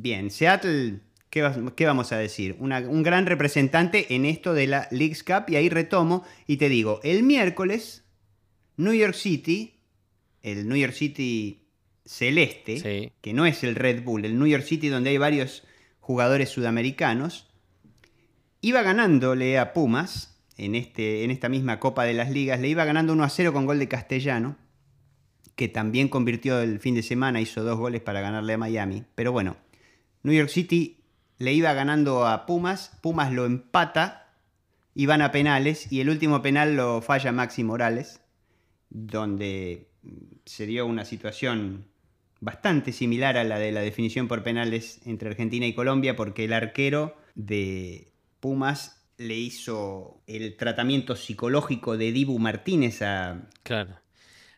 bien, 0.00 0.30
Seattle, 0.30 1.00
¿qué, 1.30 1.42
vamos 1.86 2.12
a 2.12 2.18
decir? 2.18 2.56
un 2.58 3.02
gran 3.02 3.26
representante 3.26 4.14
en 4.14 4.24
esto 4.24 4.54
de 4.54 4.66
la 4.66 4.88
League's 4.90 5.22
Cup 5.22 5.44
y 5.48 5.56
ahí 5.56 5.68
retomo 5.68 6.24
y 6.46 6.56
te 6.56 6.68
digo, 6.68 7.00
el 7.02 7.22
miércoles, 7.22 8.04
New 8.76 8.94
York 8.94 9.14
City, 9.14 9.80
el 10.42 10.68
New 10.68 10.76
York 10.76 10.94
City 10.94 11.64
celeste, 12.04 13.12
que 13.20 13.32
no 13.32 13.44
es 13.44 13.64
el 13.64 13.74
Red 13.74 14.02
Bull, 14.02 14.24
el 14.24 14.38
New 14.38 14.46
York 14.46 14.64
City 14.64 14.88
donde 14.88 15.10
hay 15.10 15.18
varios 15.18 15.64
jugadores 16.00 16.48
sudamericanos, 16.48 17.48
iba 18.60 18.82
ganándole 18.82 19.58
a 19.58 19.72
Pumas 19.72 20.40
en, 20.56 20.74
este, 20.74 21.24
en 21.24 21.30
esta 21.30 21.48
misma 21.48 21.80
Copa 21.80 22.04
de 22.04 22.14
las 22.14 22.30
Ligas, 22.30 22.60
le 22.60 22.68
iba 22.68 22.84
ganando 22.84 23.12
1 23.12 23.24
a 23.24 23.28
0 23.28 23.52
con 23.52 23.66
gol 23.66 23.78
de 23.78 23.88
Castellano, 23.88 24.56
que 25.54 25.68
también 25.68 26.08
convirtió 26.08 26.60
el 26.60 26.78
fin 26.78 26.94
de 26.94 27.02
semana, 27.02 27.40
hizo 27.40 27.64
dos 27.64 27.76
goles 27.76 28.00
para 28.00 28.20
ganarle 28.20 28.52
a 28.52 28.58
Miami. 28.58 29.04
Pero 29.16 29.32
bueno, 29.32 29.56
New 30.22 30.34
York 30.34 30.50
City 30.50 30.98
le 31.38 31.52
iba 31.52 31.72
ganando 31.72 32.26
a 32.26 32.46
Pumas, 32.46 32.92
Pumas 33.00 33.32
lo 33.32 33.46
empata 33.46 34.34
y 34.94 35.06
van 35.06 35.22
a 35.22 35.30
penales, 35.30 35.92
y 35.92 36.00
el 36.00 36.10
último 36.10 36.42
penal 36.42 36.76
lo 36.76 37.00
falla 37.00 37.30
Maxi 37.30 37.62
Morales, 37.62 38.20
donde 38.90 39.88
se 40.44 40.66
dio 40.66 40.86
una 40.86 41.04
situación 41.04 41.86
bastante 42.40 42.92
similar 42.92 43.36
a 43.36 43.44
la 43.44 43.58
de 43.58 43.72
la 43.72 43.80
definición 43.80 44.28
por 44.28 44.42
penales 44.42 45.00
entre 45.06 45.28
Argentina 45.28 45.66
y 45.66 45.74
Colombia, 45.74 46.16
porque 46.16 46.44
el 46.44 46.52
arquero 46.52 47.16
de 47.34 48.12
Pumas 48.40 49.06
le 49.18 49.34
hizo 49.34 50.20
el 50.26 50.56
tratamiento 50.56 51.16
psicológico 51.16 51.96
de 51.96 52.12
Dibu 52.12 52.38
Martínez 52.38 53.02
a, 53.02 53.48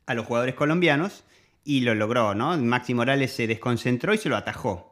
a 0.07 0.15
los 0.15 0.27
jugadores 0.27 0.55
colombianos 0.55 1.25
y 1.65 1.81
lo 1.81 1.95
logró, 1.95 2.35
¿no? 2.35 2.57
Maxi 2.59 2.95
Morales 2.95 3.33
se 3.33 3.47
desconcentró 3.47 4.15
y 4.15 4.19
se 4.19 4.29
lo 4.29 4.37
atajó. 4.37 4.90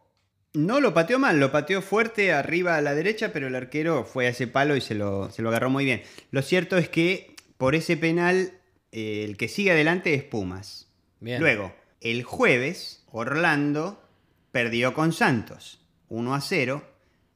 No 0.58 0.80
lo 0.80 0.92
pateó 0.92 1.20
mal, 1.20 1.38
lo 1.38 1.52
pateó 1.52 1.80
fuerte 1.80 2.32
arriba 2.32 2.76
a 2.76 2.80
la 2.80 2.92
derecha, 2.92 3.32
pero 3.32 3.46
el 3.46 3.54
arquero 3.54 4.04
fue 4.04 4.26
a 4.26 4.30
ese 4.30 4.48
palo 4.48 4.74
y 4.74 4.80
se 4.80 4.96
lo, 4.96 5.30
se 5.30 5.40
lo 5.40 5.50
agarró 5.50 5.70
muy 5.70 5.84
bien. 5.84 6.02
Lo 6.32 6.42
cierto 6.42 6.76
es 6.76 6.88
que 6.88 7.36
por 7.58 7.76
ese 7.76 7.96
penal 7.96 8.54
eh, 8.90 9.22
el 9.24 9.36
que 9.36 9.46
sigue 9.46 9.70
adelante 9.70 10.14
es 10.14 10.24
Pumas. 10.24 10.88
Bien. 11.20 11.40
Luego, 11.40 11.72
el 12.00 12.24
jueves, 12.24 13.04
Orlando 13.12 14.02
perdió 14.50 14.94
con 14.94 15.12
Santos 15.12 15.86
1 16.08 16.34
a 16.34 16.40
0 16.40 16.82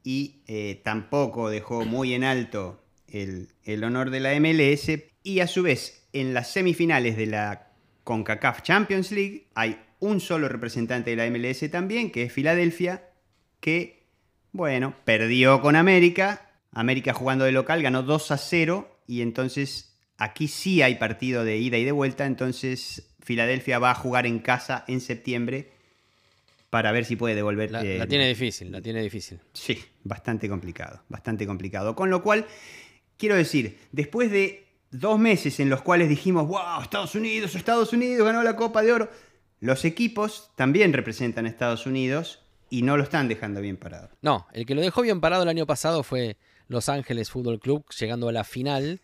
y 0.03 0.43
eh, 0.49 0.81
tampoco 0.83 1.49
dejó 1.49 1.85
muy 1.85 2.15
en 2.15 2.25
alto 2.25 2.83
el, 3.07 3.51
el 3.63 3.85
honor 3.85 4.11
de 4.11 4.19
la 4.19 4.35
MLS. 4.41 4.91
Y 5.23 5.39
a 5.39 5.47
su 5.47 5.63
vez, 5.63 6.09
en 6.13 6.35
las 6.35 6.51
semifinales 6.51 7.17
de 7.17 7.27
la 7.27 7.71
CONCACAF 8.03 8.63
Champions 8.63 9.13
League 9.13 9.47
hay 9.55 9.81
un 10.01 10.19
solo 10.19 10.49
representante 10.49 11.15
de 11.15 11.17
la 11.17 11.31
MLS 11.31 11.71
también, 11.71 12.11
que 12.11 12.25
es 12.25 12.33
Filadelfia, 12.33 13.11
que, 13.63 14.09
bueno, 14.51 14.95
perdió 15.05 15.63
con 15.63 15.77
América. 15.77 16.51
América 16.73 17.15
jugando 17.15 17.47
de 17.47 17.53
local 17.53 17.83
ganó 17.83 18.03
2 18.03 18.31
a 18.33 18.37
0 18.37 19.01
y 19.07 19.23
entonces 19.23 19.97
aquí 20.19 20.49
sí 20.49 20.83
hay 20.83 20.97
partido 20.97 21.45
de 21.45 21.57
ida 21.57 21.79
y 21.79 21.85
de 21.85 21.93
vuelta, 21.93 22.27
entonces 22.27 23.15
Filadelfia 23.21 23.79
va 23.79 23.93
a 23.93 23.95
jugar 23.95 24.27
en 24.27 24.41
casa 24.41 24.85
en 24.89 25.01
septiembre 25.01 25.71
para 26.71 26.91
ver 26.91 27.05
si 27.05 27.17
puede 27.17 27.35
devolver. 27.35 27.71
La, 27.71 27.83
eh, 27.83 27.99
la 27.99 28.07
tiene 28.07 28.29
difícil, 28.29 28.73
la 28.73 28.83
tiene 28.83 29.01
difícil. 29.01 29.39
Sí, 29.53 29.79
bastante 30.03 30.49
complicado, 30.49 31.03
bastante 31.09 31.47
complicado. 31.47 31.95
Con 31.95 32.11
lo 32.11 32.23
cual, 32.23 32.47
quiero 33.17 33.37
decir, 33.37 33.79
después 33.93 34.31
de 34.31 34.67
dos 34.91 35.21
meses 35.21 35.61
en 35.61 35.71
los 35.71 35.83
cuales 35.83 36.09
dijimos, 36.09 36.49
wow, 36.49 36.83
Estados 36.83 37.15
Unidos, 37.15 37.55
Estados 37.55 37.93
Unidos 37.93 38.27
ganó 38.27 38.43
la 38.43 38.57
Copa 38.57 38.83
de 38.83 38.93
Oro, 38.93 39.11
los 39.61 39.85
equipos 39.85 40.51
también 40.57 40.93
representan 40.93 41.47
a 41.47 41.49
Estados 41.49 41.87
Unidos 41.87 42.42
y 42.73 42.81
no 42.81 42.97
lo 42.97 43.03
están 43.03 43.29
dejando 43.29 43.61
bien 43.61 43.77
parado. 43.77 44.09
No, 44.23 44.47
el 44.55 44.65
que 44.65 44.75
lo 44.75 44.81
dejó 44.81 45.03
bien 45.03 45.21
parado 45.21 45.43
el 45.43 45.49
año 45.51 45.67
pasado 45.67 46.03
fue 46.03 46.39
Los 46.69 46.89
Ángeles 46.89 47.31
Fútbol 47.31 47.61
Club, 47.61 47.85
llegando 48.01 48.31
a 48.31 48.33
la 48.33 48.45
final, 48.45 49.03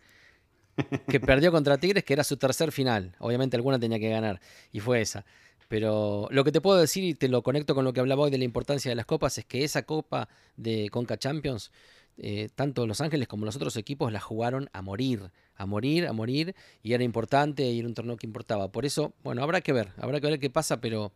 que 1.07 1.19
perdió 1.19 1.51
contra 1.51 1.77
Tigres, 1.77 2.03
que 2.03 2.13
era 2.13 2.23
su 2.23 2.37
tercer 2.37 2.71
final. 2.71 3.15
Obviamente 3.19 3.55
alguna 3.57 3.77
tenía 3.77 3.99
que 3.99 4.09
ganar, 4.09 4.41
y 4.71 4.79
fue 4.79 5.01
esa. 5.01 5.23
Pero 5.67 6.27
lo 6.31 6.43
que 6.43 6.51
te 6.51 6.61
puedo 6.61 6.79
decir, 6.79 7.03
y 7.03 7.13
te 7.13 7.27
lo 7.27 7.43
conecto 7.43 7.75
con 7.75 7.85
lo 7.85 7.93
que 7.93 7.99
hablaba 7.99 8.23
hoy 8.23 8.31
de 8.31 8.39
la 8.39 8.43
importancia 8.43 8.89
de 8.89 8.95
las 8.95 9.05
copas, 9.05 9.37
es 9.37 9.45
que 9.45 9.63
esa 9.63 9.83
copa 9.83 10.29
de 10.57 10.89
Conca 10.89 11.17
Champions, 11.17 11.71
eh, 12.17 12.49
tanto 12.55 12.87
Los 12.87 13.01
Ángeles 13.01 13.27
como 13.27 13.45
los 13.45 13.55
otros 13.55 13.77
equipos 13.77 14.11
la 14.11 14.19
jugaron 14.19 14.71
a 14.73 14.81
morir, 14.81 15.29
a 15.53 15.67
morir, 15.67 16.07
a 16.07 16.13
morir, 16.13 16.55
y 16.81 16.93
era 16.93 17.03
importante 17.03 17.69
y 17.69 17.77
era 17.77 17.87
un 17.87 17.93
torneo 17.93 18.17
que 18.17 18.25
importaba. 18.25 18.71
Por 18.71 18.87
eso, 18.87 19.13
bueno, 19.23 19.43
habrá 19.43 19.61
que 19.61 19.73
ver, 19.73 19.89
habrá 19.97 20.19
que 20.19 20.25
ver 20.25 20.39
qué 20.39 20.49
pasa, 20.49 20.81
pero 20.81 21.11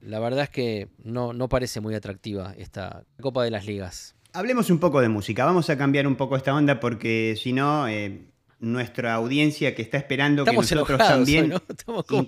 la 0.00 0.18
verdad 0.20 0.44
es 0.44 0.50
que 0.50 0.88
no, 1.04 1.32
no 1.32 1.48
parece 1.48 1.80
muy 1.80 1.94
atractiva 1.94 2.54
esta 2.56 3.04
Copa 3.20 3.44
de 3.44 3.50
las 3.50 3.66
Ligas. 3.66 4.14
Hablemos 4.32 4.70
un 4.70 4.78
poco 4.78 5.00
de 5.00 5.08
música, 5.08 5.44
vamos 5.44 5.68
a 5.70 5.76
cambiar 5.76 6.06
un 6.06 6.16
poco 6.16 6.36
esta 6.36 6.54
onda 6.54 6.78
porque 6.80 7.36
si 7.40 7.52
no, 7.52 7.88
eh, 7.88 8.26
nuestra 8.60 9.14
audiencia 9.14 9.74
que 9.74 9.82
está 9.82 9.96
esperando 9.98 10.42
Estamos 10.42 10.68
que 10.68 10.74
nosotros 10.74 10.98
también 10.98 11.44
hoy, 11.44 11.48
¿no? 11.50 11.62
Estamos 11.68 12.04
como- 12.06 12.20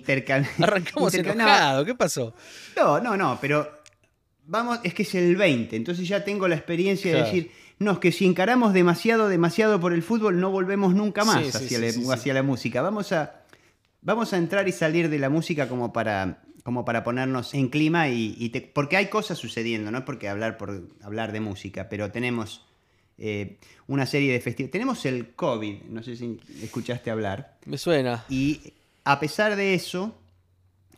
Arrancamos 0.59 1.11
¿qué 1.85 1.95
pasó? 1.95 2.33
No, 2.75 2.99
no, 2.99 3.15
no, 3.15 3.37
pero 3.39 3.69
vamos, 4.45 4.79
es 4.83 4.93
que 4.93 5.03
es 5.03 5.15
el 5.15 5.35
20, 5.35 5.75
entonces 5.75 6.07
ya 6.07 6.23
tengo 6.25 6.47
la 6.47 6.55
experiencia 6.55 7.13
de 7.15 7.23
decir, 7.23 7.51
no, 7.79 7.91
es 7.93 7.99
que 7.99 8.11
si 8.11 8.25
encaramos 8.25 8.73
demasiado, 8.73 9.29
demasiado 9.29 9.79
por 9.79 9.93
el 9.93 10.03
fútbol, 10.03 10.39
no 10.39 10.49
volvemos 10.51 10.93
nunca 10.93 11.23
más 11.23 11.41
Sí, 11.43 11.49
hacia, 11.49 11.67
sí, 11.77 11.77
la, 11.85 11.91
sí, 11.91 12.03
sí. 12.03 12.11
hacia 12.11 12.33
la 12.33 12.43
música. 12.43 12.81
Vamos 12.81 13.11
a, 13.13 13.43
vamos 14.01 14.33
a 14.33 14.37
entrar 14.37 14.67
y 14.67 14.71
salir 14.71 15.09
de 15.09 15.19
la 15.19 15.29
música 15.29 15.67
como 15.69 15.93
para, 15.93 16.41
como 16.63 16.85
para 16.85 17.03
ponernos 17.03 17.53
en 17.53 17.67
clima 17.69 18.07
y, 18.09 18.35
y 18.39 18.49
te- 18.49 18.61
porque 18.61 18.97
hay 18.97 19.07
cosas 19.07 19.37
sucediendo, 19.37 19.91
no 19.91 19.99
es 19.99 20.03
porque 20.05 20.29
hablar 20.29 20.57
por 20.57 20.89
hablar 21.01 21.31
de 21.33 21.41
música, 21.41 21.89
pero 21.89 22.11
tenemos 22.11 22.65
eh, 23.17 23.57
una 23.87 24.05
serie 24.05 24.31
de 24.33 24.39
festivales. 24.41 24.71
Tenemos 24.71 25.05
el 25.05 25.35
COVID, 25.35 25.83
no 25.89 26.01
sé 26.03 26.15
si 26.15 26.39
escuchaste 26.61 27.11
hablar. 27.11 27.57
Me 27.65 27.77
suena. 27.77 28.23
Y 28.29 28.73
a 29.03 29.19
pesar 29.19 29.55
de 29.55 29.73
eso, 29.73 30.17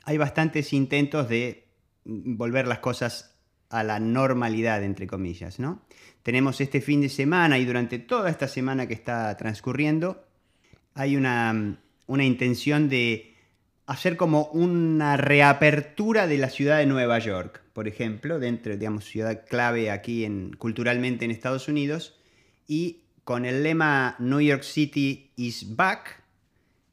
hay 0.03 0.17
bastantes 0.17 0.71
intentos 0.71 1.27
de 1.27 1.65
volver 2.05 2.67
las 2.67 2.79
cosas 2.79 3.35
a 3.69 3.83
la 3.83 3.99
normalidad, 3.99 4.83
entre 4.83 5.07
comillas, 5.07 5.59
¿no? 5.59 5.81
Tenemos 6.21 6.61
este 6.61 6.79
fin 6.81 7.01
de 7.01 7.09
semana 7.09 7.57
y 7.57 7.65
durante 7.65 7.99
toda 7.99 8.29
esta 8.29 8.47
semana 8.47 8.87
que 8.87 8.93
está 8.93 9.35
transcurriendo, 9.37 10.23
hay 10.93 11.15
una, 11.17 11.77
una 12.07 12.23
intención 12.23 12.87
de 12.89 13.34
hacer 13.85 14.17
como 14.17 14.45
una 14.45 15.17
reapertura 15.17 16.27
de 16.27 16.37
la 16.37 16.49
ciudad 16.49 16.79
de 16.79 16.85
Nueva 16.85 17.19
York, 17.19 17.61
por 17.73 17.87
ejemplo, 17.87 18.39
dentro, 18.39 18.75
digamos, 18.75 19.05
ciudad 19.05 19.45
clave 19.47 19.91
aquí 19.91 20.25
en, 20.25 20.53
culturalmente 20.57 21.25
en 21.25 21.31
Estados 21.31 21.67
Unidos, 21.67 22.17
y 22.67 23.01
con 23.23 23.45
el 23.45 23.63
lema 23.63 24.15
New 24.19 24.41
York 24.41 24.63
City 24.63 25.31
is 25.35 25.75
back, 25.75 26.23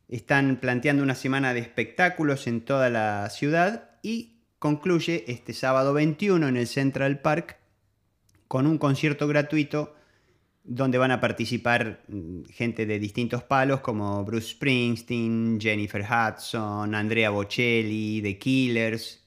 están 0.09 0.57
planteando 0.57 1.03
una 1.03 1.15
semana 1.15 1.55
de 1.55 1.61
espectáculos 1.61 2.47
en 2.47 2.61
toda 2.61 2.91
la 2.91 3.29
ciudad 3.31 3.91
y 4.03 4.37
concluye 4.59 5.25
este 5.29 5.55
sábado 5.55 5.95
21 5.95 6.49
en 6.49 6.57
el 6.57 6.67
Central 6.67 7.21
Park 7.21 7.57
con 8.49 8.67
un 8.67 8.77
concierto 8.77 9.27
gratuito 9.27 9.95
donde 10.65 10.99
van 10.99 11.11
a 11.11 11.21
participar 11.21 12.03
mm, 12.09 12.45
gente 12.51 12.87
de 12.87 12.99
distintos 12.99 13.43
palos 13.43 13.81
como 13.81 14.25
Bruce 14.25 14.51
Springsteen, 14.51 15.59
Jennifer 15.61 16.03
Hudson, 16.03 16.95
Andrea 16.95 17.31
Bocelli, 17.31 18.21
The 18.23 18.39
Killers, 18.39 19.25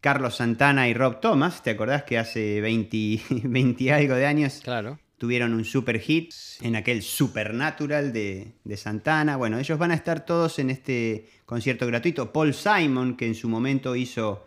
Carlos 0.00 0.36
Santana 0.36 0.88
y 0.88 0.94
Rob 0.94 1.20
Thomas. 1.20 1.62
¿Te 1.62 1.70
acordás 1.70 2.04
que 2.04 2.18
hace 2.18 2.60
20, 2.60 3.20
20 3.44 3.84
y 3.84 3.88
algo 3.90 4.14
de 4.14 4.26
años 4.26 4.60
Claro. 4.64 4.98
tuvieron 5.18 5.52
un 5.54 5.64
super 5.64 6.00
hit 6.00 6.32
en 6.60 6.74
aquel 6.74 7.02
Supernatural 7.02 8.12
de, 8.12 8.54
de 8.64 8.76
Santana. 8.76 9.36
Bueno, 9.36 9.58
ellos 9.58 9.78
van 9.78 9.92
a 9.92 9.94
estar 9.94 10.24
todos 10.24 10.58
en 10.58 10.70
este 10.70 11.28
concierto 11.44 11.86
gratuito. 11.86 12.32
Paul 12.32 12.54
Simon, 12.54 13.16
que 13.16 13.26
en 13.26 13.34
su 13.34 13.48
momento 13.48 13.94
hizo 13.94 14.46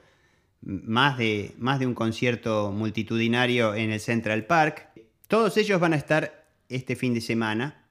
más 0.62 1.18
de, 1.18 1.54
más 1.60 1.80
de 1.80 1.86
un 1.86 1.94
concierto 1.94 2.72
multitudinario 2.72 3.76
en 3.76 3.92
el 3.92 4.00
Central 4.00 4.46
Park. 4.46 4.90
Todos 5.28 5.58
ellos 5.58 5.80
van 5.80 5.94
a 5.94 5.98
estar 5.98 6.46
este 6.70 6.96
fin 6.96 7.14
de 7.14 7.22
semana 7.22 7.84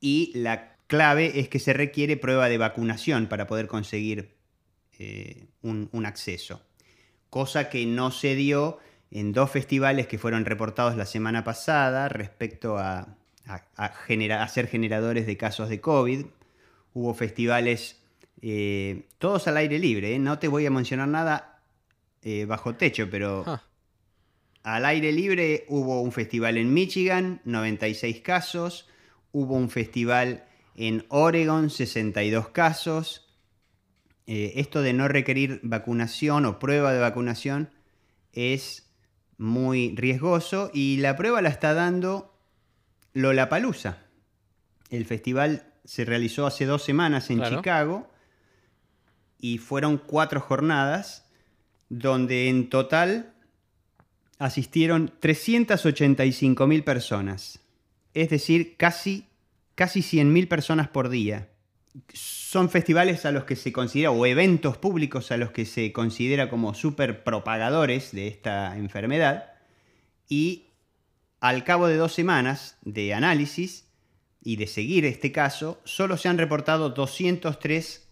y 0.00 0.32
la 0.34 0.76
clave 0.86 1.38
es 1.40 1.48
que 1.48 1.58
se 1.58 1.72
requiere 1.72 2.16
prueba 2.16 2.48
de 2.48 2.58
vacunación 2.58 3.26
para 3.26 3.46
poder 3.46 3.66
conseguir 3.68 4.34
eh, 4.98 5.46
un, 5.62 6.06
acceso. 6.06 6.62
Cosa 7.30 7.68
que 7.68 7.86
no 7.86 8.10
se 8.10 8.34
dio 8.34 8.78
en 9.10 9.32
dos 9.32 9.50
festivales 9.50 10.06
que 10.06 10.18
fueron 10.18 10.44
reportados 10.44 10.96
la 10.96 11.06
semana 11.06 11.44
pasada 11.44 12.08
respecto 12.08 12.78
a, 12.78 13.16
ser 14.48 14.66
generadores 14.66 15.26
de 15.26 15.36
casos 15.36 15.68
de 15.68 15.80
COVID. 15.80 16.26
Hubo 16.94 17.14
festivales 17.14 18.00
eh, 18.42 19.06
todos 19.18 19.46
al 19.48 19.56
aire 19.58 19.78
libre, 19.78 20.14
¿eh? 20.14 20.18
no 20.18 20.38
te 20.38 20.48
voy 20.48 20.66
a 20.66 20.70
mencionar 20.70 21.08
nada 21.08 21.52
bajo 22.48 22.74
techo, 22.74 23.08
pero 23.08 23.44
al 24.66 24.84
aire 24.84 25.12
libre 25.12 25.64
hubo 25.68 26.02
un 26.02 26.10
festival 26.10 26.56
en 26.56 26.74
Michigan, 26.74 27.40
96 27.44 28.20
casos, 28.20 28.88
hubo 29.30 29.54
un 29.54 29.70
festival 29.70 30.44
en 30.74 31.06
Oregon, 31.08 31.70
62 31.70 32.48
casos. 32.48 33.32
Eh, 34.26 34.54
esto 34.56 34.82
de 34.82 34.92
no 34.92 35.06
requerir 35.06 35.60
vacunación 35.62 36.46
o 36.46 36.58
prueba 36.58 36.92
de 36.92 36.98
vacunación 36.98 37.70
es 38.32 38.90
muy 39.38 39.94
riesgoso 39.94 40.72
y 40.74 40.96
la 40.96 41.14
prueba 41.14 41.40
la 41.42 41.50
está 41.50 41.72
dando 41.72 42.36
Lollapalooza. 43.12 43.98
El 44.90 45.04
festival 45.06 45.74
se 45.84 46.04
realizó 46.04 46.44
hace 46.44 46.66
dos 46.66 46.82
semanas 46.82 47.30
en 47.30 47.38
Claro. 47.38 47.56
Chicago 47.58 48.10
y 49.38 49.58
fueron 49.58 49.96
cuatro 49.96 50.40
jornadas 50.40 51.30
donde 51.88 52.48
en 52.48 52.68
total 52.68 53.35
asistieron 54.38 55.12
385.000 55.20 56.84
personas. 56.84 57.60
Es 58.14 58.30
decir, 58.30 58.76
casi, 58.76 59.26
casi 59.74 60.00
100.000 60.00 60.48
personas 60.48 60.88
por 60.88 61.08
día. 61.08 61.48
Son 62.12 62.68
festivales 62.68 63.24
a 63.24 63.32
los 63.32 63.44
que 63.44 63.56
se 63.56 63.72
considera, 63.72 64.10
o 64.10 64.26
eventos 64.26 64.76
públicos 64.76 65.30
a 65.32 65.36
los 65.36 65.50
que 65.50 65.64
se 65.64 65.92
considera 65.92 66.50
como 66.50 66.74
super 66.74 67.24
propagadores 67.24 68.12
de 68.12 68.28
esta 68.28 68.76
enfermedad. 68.76 69.52
Y 70.28 70.66
al 71.40 71.64
cabo 71.64 71.86
de 71.86 71.96
dos 71.96 72.12
semanas 72.12 72.76
de 72.82 73.14
análisis 73.14 73.86
y 74.42 74.56
de 74.56 74.66
seguir 74.66 75.04
este 75.04 75.32
caso, 75.32 75.80
solo 75.84 76.16
se 76.16 76.28
han 76.28 76.38
reportado 76.38 76.90
203 76.90 78.08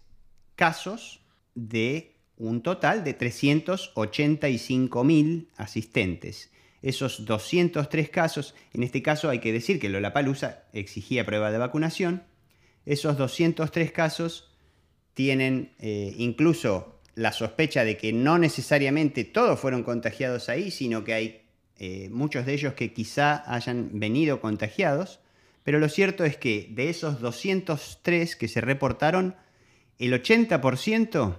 casos 0.55 1.21
de 1.53 2.14
un 2.37 2.61
total 2.61 3.03
de 3.03 3.17
385.000 3.17 5.47
asistentes. 5.57 6.51
Esos 6.81 7.25
203 7.25 8.09
casos, 8.09 8.55
en 8.73 8.83
este 8.83 9.01
caso 9.01 9.29
hay 9.29 9.39
que 9.39 9.53
decir 9.53 9.79
que 9.79 9.89
Lollapalooza 9.89 10.63
exigía 10.73 11.25
prueba 11.25 11.51
de 11.51 11.57
vacunación, 11.57 12.23
esos 12.85 13.17
203 13.17 13.91
casos 13.91 14.51
tienen 15.13 15.73
eh, 15.79 16.13
incluso 16.17 16.99
la 17.15 17.31
sospecha 17.31 17.83
de 17.83 17.97
que 17.97 18.13
no 18.13 18.37
necesariamente 18.37 19.23
todos 19.23 19.59
fueron 19.59 19.83
contagiados 19.83 20.49
ahí, 20.49 20.69
sino 20.69 21.03
que 21.03 21.13
hay 21.13 21.41
eh, 21.77 22.09
muchos 22.11 22.45
de 22.45 22.53
ellos 22.53 22.73
que 22.73 22.93
quizá 22.93 23.43
hayan 23.51 23.99
venido 23.99 24.41
contagiados. 24.41 25.19
Pero 25.63 25.79
lo 25.79 25.89
cierto 25.89 26.25
es 26.25 26.37
que 26.37 26.67
de 26.71 26.89
esos 26.89 27.21
203 27.21 28.35
que 28.35 28.47
se 28.47 28.61
reportaron, 28.61 29.35
el 29.97 30.13
80% 30.13 31.37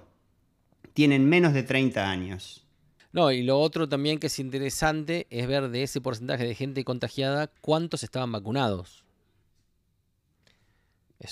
tienen 0.93 1.29
menos 1.29 1.53
de 1.53 1.63
30 1.63 2.09
años. 2.09 2.67
No, 3.13 3.33
y 3.33 3.43
lo 3.43 3.59
otro 3.59 3.89
también 3.89 4.19
que 4.19 4.27
es 4.27 4.39
interesante 4.39 5.27
es 5.31 5.47
ver 5.47 5.71
de 5.71 5.83
ese 5.83 6.01
porcentaje 6.01 6.45
de 6.45 6.55
gente 6.55 6.85
contagiada 6.85 7.51
cuántos 7.63 8.03
estaban 8.03 8.31
vacunados. 8.31 9.05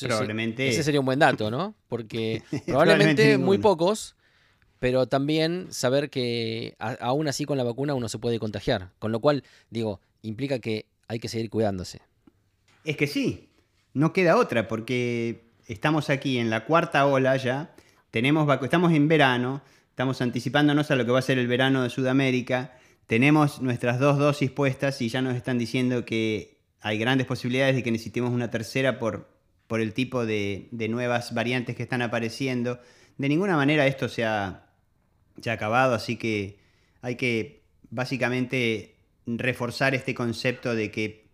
probablemente. 0.00 0.68
ese 0.68 0.82
sería 0.82 1.00
un 1.00 1.06
buen 1.06 1.18
dato, 1.18 1.50
¿no? 1.50 1.74
Porque 1.88 2.42
probablemente, 2.66 3.36
muy 3.36 3.58
pocos, 3.58 4.16
pero 4.78 5.06
también 5.06 5.66
saber 5.70 6.08
que 6.08 6.74
aún 6.78 7.28
así 7.28 7.44
con 7.44 7.58
la 7.58 7.64
vacuna 7.64 7.92
uno 7.94 8.08
se 8.08 8.18
puede 8.18 8.38
contagiar. 8.38 8.92
Con 8.98 9.12
lo 9.12 9.20
cual, 9.20 9.44
digo, 9.68 10.00
implica 10.22 10.58
que 10.60 10.86
hay 11.06 11.18
que 11.18 11.28
seguir 11.28 11.50
cuidándose. 11.50 12.00
Es 12.84 12.96
que 12.96 13.06
sí, 13.06 13.50
no 13.92 14.12
queda 14.12 14.36
otra, 14.36 14.68
porque 14.68 15.44
estamos 15.66 16.10
aquí 16.10 16.38
en 16.38 16.50
la 16.50 16.64
cuarta 16.64 17.06
ola 17.06 17.36
ya, 17.36 17.73
tenemos 18.14 18.48
estamos 18.62 18.92
en 18.92 19.08
verano, 19.08 19.60
estamos 19.90 20.20
anticipándonos 20.20 20.92
a 20.92 20.94
lo 20.94 21.04
que 21.04 21.10
va 21.10 21.18
a 21.18 21.22
ser 21.22 21.36
el 21.36 21.48
verano 21.48 21.82
de 21.82 21.90
Sudamérica, 21.90 22.78
tenemos 23.08 23.60
nuestras 23.60 23.98
dos 23.98 24.18
dosis 24.18 24.52
puestas 24.52 25.02
y 25.02 25.08
ya 25.08 25.20
nos 25.20 25.34
están 25.34 25.58
diciendo 25.58 26.04
que 26.04 26.60
hay 26.80 26.96
grandes 26.96 27.26
posibilidades 27.26 27.74
de 27.74 27.82
que 27.82 27.90
necesitemos 27.90 28.30
una 28.30 28.52
tercera 28.52 29.00
por, 29.00 29.28
por 29.66 29.80
el 29.80 29.94
tipo 29.94 30.26
de, 30.26 30.68
nuevas 30.70 31.34
variantes 31.34 31.74
que 31.74 31.82
están 31.82 32.02
apareciendo. 32.02 32.78
De 33.18 33.28
ninguna 33.28 33.56
manera 33.56 33.84
esto 33.88 34.08
se 34.08 34.24
ha, 34.24 34.68
se 35.42 35.50
ha 35.50 35.54
acabado, 35.54 35.92
así 35.92 36.14
que 36.14 36.60
hay 37.02 37.16
que 37.16 37.64
básicamente 37.90 38.94
reforzar 39.26 39.92
este 39.96 40.14
concepto 40.14 40.76
de 40.76 40.92
que 40.92 41.26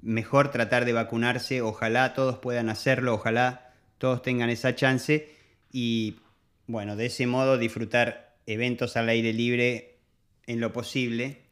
mejor 0.00 0.50
tratar 0.50 0.86
de 0.86 0.94
vacunarse, 0.94 1.60
ojalá 1.60 2.14
todos 2.14 2.38
puedan 2.38 2.70
hacerlo, 2.70 3.12
ojalá 3.12 3.74
todos 3.98 4.22
tengan 4.22 4.48
esa 4.48 4.74
chance 4.74 5.35
y 5.76 6.16
bueno, 6.66 6.96
de 6.96 7.06
ese 7.06 7.26
modo 7.26 7.58
disfrutar 7.58 8.36
eventos 8.46 8.96
al 8.96 9.10
aire 9.10 9.34
libre 9.34 9.98
en 10.46 10.60
lo 10.60 10.72
posible. 10.72 11.42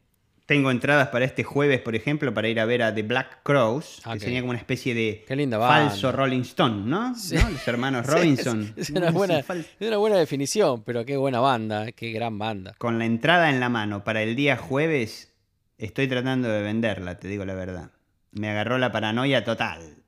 Tengo 0.47 0.71
entradas 0.71 1.09
para 1.09 1.25
este 1.25 1.45
jueves, 1.45 1.81
por 1.81 1.95
ejemplo, 1.95 2.33
para 2.33 2.49
ir 2.49 2.61
a 2.61 2.65
ver 2.65 2.83
a 2.83 2.95
The 2.95 3.03
Black 3.03 3.43
Crows, 3.43 4.01
que 4.13 4.21
sería 4.21 4.41
como 4.41 4.51
una 4.51 4.59
especie 4.59 4.95
de 4.95 5.25
falso 5.27 6.11
Rolling 6.13 6.41
Stone, 6.41 6.87
¿no? 6.87 7.11
Los 7.53 7.69
hermanos 7.69 8.07
Robinson. 8.07 8.73
es, 8.77 8.91
una 8.91 9.11
buena, 9.11 9.41
es, 9.41 9.47
una 9.81 9.99
buena, 9.99 10.17
definición, 10.17 10.83
pero 10.85 11.05
qué 11.05 11.17
buena 11.17 11.41
banda, 11.41 11.93
qué 11.93 12.11
gran 12.13 12.39
banda. 12.39 12.75
Con 12.79 12.99
la 12.99 13.05
entrada 13.05 13.51
en 13.51 13.61
la 13.61 13.69
mano 13.69 14.05
para 14.05 14.23
el 14.23 14.37
día 14.37 14.57
jueves, 14.57 15.35
estoy 15.77 16.09
tratando 16.09 16.49
de 16.49 16.63
venderla, 16.63 17.19
te 17.19 17.29
digo 17.29 17.45
la 17.45 17.55
verdad 17.55 17.91
me 18.35 18.51
agarró 18.51 18.79
la 18.79 18.93
paranoia 18.93 19.45
total. 19.45 20.03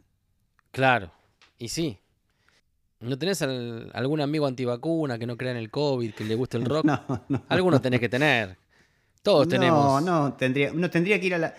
Claro, 0.73 1.13
y 1.59 1.69
sí. 1.69 1.99
¿No 3.01 3.19
tenés 3.19 3.43
algún 3.43 4.21
amigo 4.21 4.47
antivacuna 4.47 5.19
que 5.19 5.27
no 5.27 5.37
crea 5.37 5.51
en 5.51 5.59
el 5.59 5.71
COVID, 5.71 6.15
que 6.15 6.25
le 6.25 6.35
guste 6.35 6.57
el 6.57 6.65
rock? 6.67 6.85
No, 6.85 7.25
no. 7.29 7.43
Algunos 7.49 7.83
tenés 7.83 8.01
que 8.01 8.09
tener. 8.09 8.57
Todos 9.23 9.49
tenemos. 9.49 10.03
No, 10.03 10.29
no, 10.29 10.33
tendría, 10.35 10.73
no, 10.73 10.89
tendría 10.89 11.21
que 11.21 11.27
ir 11.27 11.35
a 11.35 11.39
la. 11.39 11.55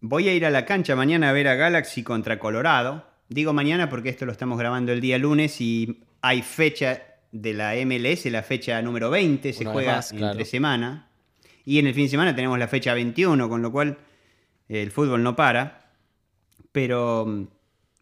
Voy 0.00 0.28
a 0.28 0.34
ir 0.34 0.44
a 0.44 0.50
la 0.50 0.66
cancha 0.66 0.96
mañana 0.96 1.30
a 1.30 1.32
ver 1.32 1.48
a 1.48 1.54
Galaxy 1.54 2.02
contra 2.02 2.38
Colorado. 2.38 3.06
Digo 3.28 3.52
mañana 3.52 3.88
porque 3.88 4.08
esto 4.08 4.26
lo 4.26 4.32
estamos 4.32 4.58
grabando 4.58 4.92
el 4.92 5.00
día 5.00 5.16
lunes 5.18 5.60
y 5.60 6.02
hay 6.20 6.42
fecha 6.42 7.02
de 7.30 7.54
la 7.54 7.74
MLS, 7.86 8.26
la 8.26 8.42
fecha 8.42 8.82
número 8.82 9.10
20, 9.10 9.52
se 9.52 9.64
juega 9.64 10.00
entre 10.10 10.44
semana. 10.44 11.08
Y 11.64 11.78
en 11.78 11.86
el 11.86 11.94
fin 11.94 12.04
de 12.04 12.10
semana 12.10 12.34
tenemos 12.34 12.58
la 12.58 12.68
fecha 12.68 12.92
21, 12.92 13.48
con 13.48 13.62
lo 13.62 13.70
cual 13.72 13.98
el 14.68 14.90
fútbol 14.90 15.22
no 15.22 15.36
para. 15.36 15.92
Pero 16.72 17.48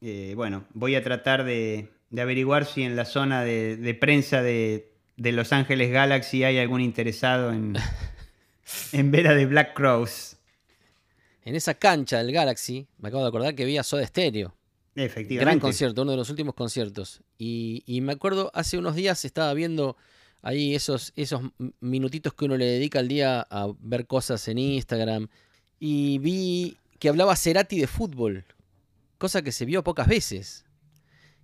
eh, 0.01 0.33
bueno, 0.35 0.65
voy 0.73 0.95
a 0.95 1.05
tratar 1.05 1.45
de, 1.45 1.91
averiguar 2.19 2.65
si 2.65 2.83
en 2.83 2.97
la 2.97 3.05
zona 3.05 3.45
de, 3.45 3.97
prensa 4.01 4.43
de, 4.43 4.93
Los 5.17 5.53
Ángeles 5.53 5.91
Galaxy 5.91 6.45
hay 6.45 6.59
algún 6.59 6.81
interesado 6.81 7.53
en, 7.53 7.77
en 8.93 9.11
ver 9.11 9.29
a 9.29 9.37
The 9.37 9.47
Black 9.47 9.75
Crows. 9.75 10.37
En 11.45 11.55
esa 11.55 11.75
cancha 11.75 12.19
del 12.19 12.33
Galaxy, 12.33 12.87
me 12.99 13.09
acabo 13.09 13.23
de 13.23 13.29
acordar 13.29 13.55
que 13.55 13.65
vi 13.65 13.79
a 13.79 13.83
Soda 13.83 14.07
Stereo. 14.07 14.55
Efectivamente. 14.95 15.45
Gran 15.45 15.61
concierto, 15.61 16.03
uno 16.03 16.11
de 16.13 16.17
los 16.17 16.31
últimos 16.31 16.55
conciertos. 16.55 17.23
Y, 17.39 18.01
me 18.03 18.13
acuerdo, 18.13 18.51
hace 18.55 18.77
unos 18.77 18.95
días 18.95 19.25
estaba 19.25 19.55
viendo 19.55 19.97
ahí 20.43 20.75
esos, 20.75 21.13
esos 21.17 21.43
minutitos 21.81 22.35
que 22.35 22.45
uno 22.45 22.57
le 22.57 22.67
dedica 22.67 22.99
al 22.99 23.09
día 23.09 23.47
a 23.51 23.73
ver 23.81 24.07
cosas 24.07 24.47
en 24.49 24.59
Instagram. 24.59 25.29
Y 25.79 26.19
vi 26.19 26.77
que 26.99 27.09
hablaba 27.09 27.37
Cerati 27.37 27.79
de 27.79 27.87
fútbol 27.87 28.45
cosa 29.21 29.43
que 29.43 29.53
se 29.53 29.67
vio 29.67 29.85
pocas 29.85 30.09
veces. 30.09 30.65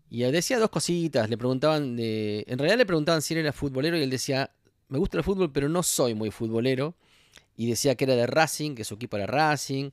Y 0.08 0.22
decía 0.22 0.58
dos 0.58 0.70
cositas, 0.70 1.28
le 1.28 1.36
preguntaban 1.36 1.96
de... 1.96 2.44
En 2.46 2.58
realidad 2.58 2.78
le 2.78 2.86
preguntaban 2.86 3.22
si 3.22 3.34
él 3.34 3.40
era 3.40 3.52
futbolero 3.52 3.98
y 3.98 4.02
él 4.02 4.10
decía, 4.10 4.50
me 4.88 4.98
gusta 4.98 5.18
el 5.18 5.24
fútbol, 5.24 5.50
pero 5.52 5.68
no 5.68 5.82
soy 5.82 6.14
muy 6.14 6.30
futbolero. 6.30 6.94
Y 7.56 7.68
decía 7.68 7.94
que 7.94 8.04
era 8.04 8.14
de 8.14 8.26
Racing, 8.26 8.74
que 8.74 8.84
su 8.84 8.94
equipo 8.94 9.16
era 9.16 9.26
Racing. 9.26 9.90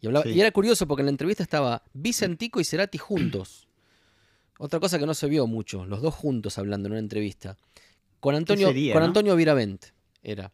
Y, 0.00 0.08
y 0.30 0.40
era 0.40 0.50
curioso 0.50 0.86
porque 0.88 1.02
en 1.02 1.06
la 1.06 1.10
entrevista 1.10 1.42
estaba 1.42 1.82
Vicentico 1.92 2.60
y 2.60 2.64
Cerati 2.64 2.98
juntos. 2.98 3.68
Otra 4.58 4.80
cosa 4.80 4.98
que 4.98 5.06
no 5.06 5.14
se 5.14 5.26
vio 5.28 5.46
mucho, 5.46 5.84
los 5.86 6.02
dos 6.02 6.14
juntos 6.14 6.58
hablando 6.58 6.86
en 6.86 6.92
una 6.92 7.00
entrevista. 7.00 7.56
Con 8.20 8.36
Antonio, 8.36 8.72
con 8.92 9.02
Antonio 9.02 9.34
Viravent 9.34 9.86
era. 10.22 10.52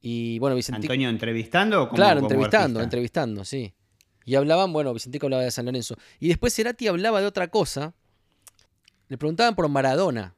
Y 0.00 0.38
bueno, 0.38 0.56
Vicentico. 0.56 0.92
¿Antonio 0.92 1.10
entrevistando 1.10 1.82
o 1.82 1.90
Claro, 1.90 2.20
entrevistando, 2.20 2.80
entrevistando, 2.80 3.44
sí. 3.44 3.74
Y 4.24 4.34
hablaban, 4.34 4.72
bueno, 4.72 4.94
Vicentico 4.94 5.26
hablaba 5.26 5.42
de 5.42 5.50
San 5.50 5.66
Lorenzo. 5.66 5.96
Y 6.20 6.28
después 6.28 6.54
Cerati 6.54 6.88
hablaba 6.88 7.20
de 7.20 7.26
otra 7.26 7.48
cosa. 7.48 7.94
Le 9.12 9.18
preguntaban 9.18 9.54
por 9.54 9.68
Maradona. 9.68 10.34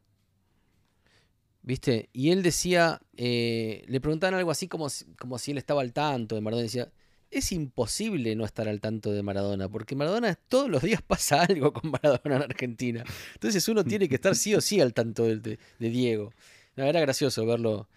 ¿Viste? 1.62 2.08
Y 2.12 2.30
él 2.30 2.42
decía, 2.42 3.00
eh, 3.16 3.84
le 3.87 4.00
preguntaban 4.00 4.34
algo 4.34 4.50
así 4.50 4.66
como, 4.66 4.88
como 5.16 5.38
si 5.38 5.52
él 5.52 5.58
estaba 5.58 5.80
al 5.80 5.92
tanto 5.92 6.34
de 6.34 6.40
Maradona. 6.40 6.64
decía, 6.64 6.90
es 7.30 7.52
imposible 7.52 8.34
no 8.34 8.44
estar 8.44 8.66
al 8.66 8.80
tanto 8.80 9.12
de 9.12 9.22
Maradona, 9.22 9.68
porque 9.68 9.94
Maradona 9.94 10.34
todos 10.34 10.68
los 10.68 10.82
días 10.82 11.02
pasa 11.06 11.42
algo 11.42 11.72
con 11.72 11.92
Maradona 11.92 12.34
en 12.34 12.42
Argentina. 12.42 13.04
Entonces 13.34 13.68
uno 13.68 13.84
tiene 13.84 14.08
que 14.08 14.16
estar 14.16 14.34
sí 14.34 14.56
o 14.56 14.60
sí 14.60 14.80
al 14.80 14.92
tanto 14.92 15.22
de, 15.22 15.56
Diego. 15.78 16.32
era 16.74 16.98
gracioso 16.98 17.46
verlo, 17.46 17.88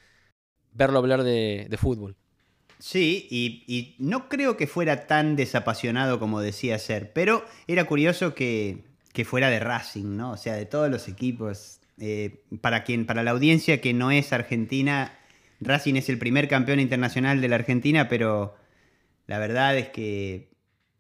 verlo 0.73 0.99
hablar 0.99 1.23
de, 1.23 1.75
fútbol. 1.79 2.15
Sí, 2.77 3.27
y, 3.31 3.95
no 3.97 4.29
creo 4.29 4.57
que 4.57 4.67
fuera 4.67 5.07
tan 5.07 5.35
desapasionado 5.35 6.19
como 6.19 6.39
decía 6.39 6.77
ser, 6.77 7.13
pero 7.13 7.43
era 7.65 7.85
curioso 7.85 8.35
que, 9.17 9.25
fuera 9.25 9.49
de 9.49 9.60
Racing, 9.60 10.15
¿no? 10.15 10.32
O 10.32 10.38
sea, 10.38 10.53
de 10.53 10.65
todos 10.65 10.89
los 10.89 11.08
equipos. 11.08 11.80
Eh, 11.99 12.43
para 12.62 12.84
quien, 12.84 13.08
para 13.08 13.23
la 13.23 13.32
audiencia 13.32 13.82
que 13.82 13.93
no 13.93 14.12
es 14.12 14.32
argentina, 14.32 15.17
Racing 15.60 15.95
es 15.95 16.10
el 16.10 16.19
primer 16.19 16.47
campeón 16.47 16.80
internacional 16.80 17.41
de 17.41 17.47
la 17.47 17.56
Argentina, 17.56 18.08
pero 18.08 18.56
la 19.25 19.39
verdad 19.39 19.75
es 19.77 19.89
que 19.89 20.49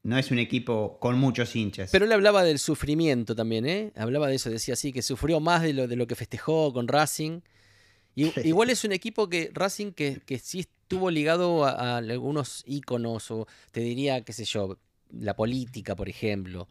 no 0.01 0.17
es 0.17 0.31
un 0.31 0.39
equipo 0.39 0.97
con 0.99 1.19
muchos 1.19 1.55
hinchas. 1.55 1.91
Pero 1.91 2.05
él 2.05 2.11
hablaba 2.11 2.43
del 2.43 2.59
sufrimiento 2.59 3.35
también, 3.35 3.65
¿eh? 3.67 3.91
Hablaba 3.95 4.27
de 4.27 4.35
eso, 4.35 4.49
decía 4.49 4.73
así, 4.73 4.91
que 4.91 5.01
sufrió 5.01 5.39
más 5.39 5.61
de 5.61 5.73
lo, 5.73 5.87
de 5.87 5.95
lo 5.95 6.07
que 6.07 6.15
festejó 6.15 6.73
con 6.73 6.87
Racing. 6.87 7.41
igual 8.15 8.69
es 8.69 8.83
un 8.83 8.93
equipo 8.93 9.29
que 9.29 9.51
Racing 9.53 9.91
que, 9.91 10.21
que 10.25 10.39
sí 10.39 10.61
estuvo 10.61 11.11
ligado 11.11 11.65
a, 11.65 11.97
algunos 11.97 12.63
íconos, 12.65 13.29
o 13.29 13.47
te 13.71 13.81
diría, 13.81 14.23
qué 14.23 14.33
sé 14.33 14.45
yo, 14.45 14.79
la 15.11 15.35
política, 15.35 15.95
por 15.95 16.09
ejemplo. 16.09 16.67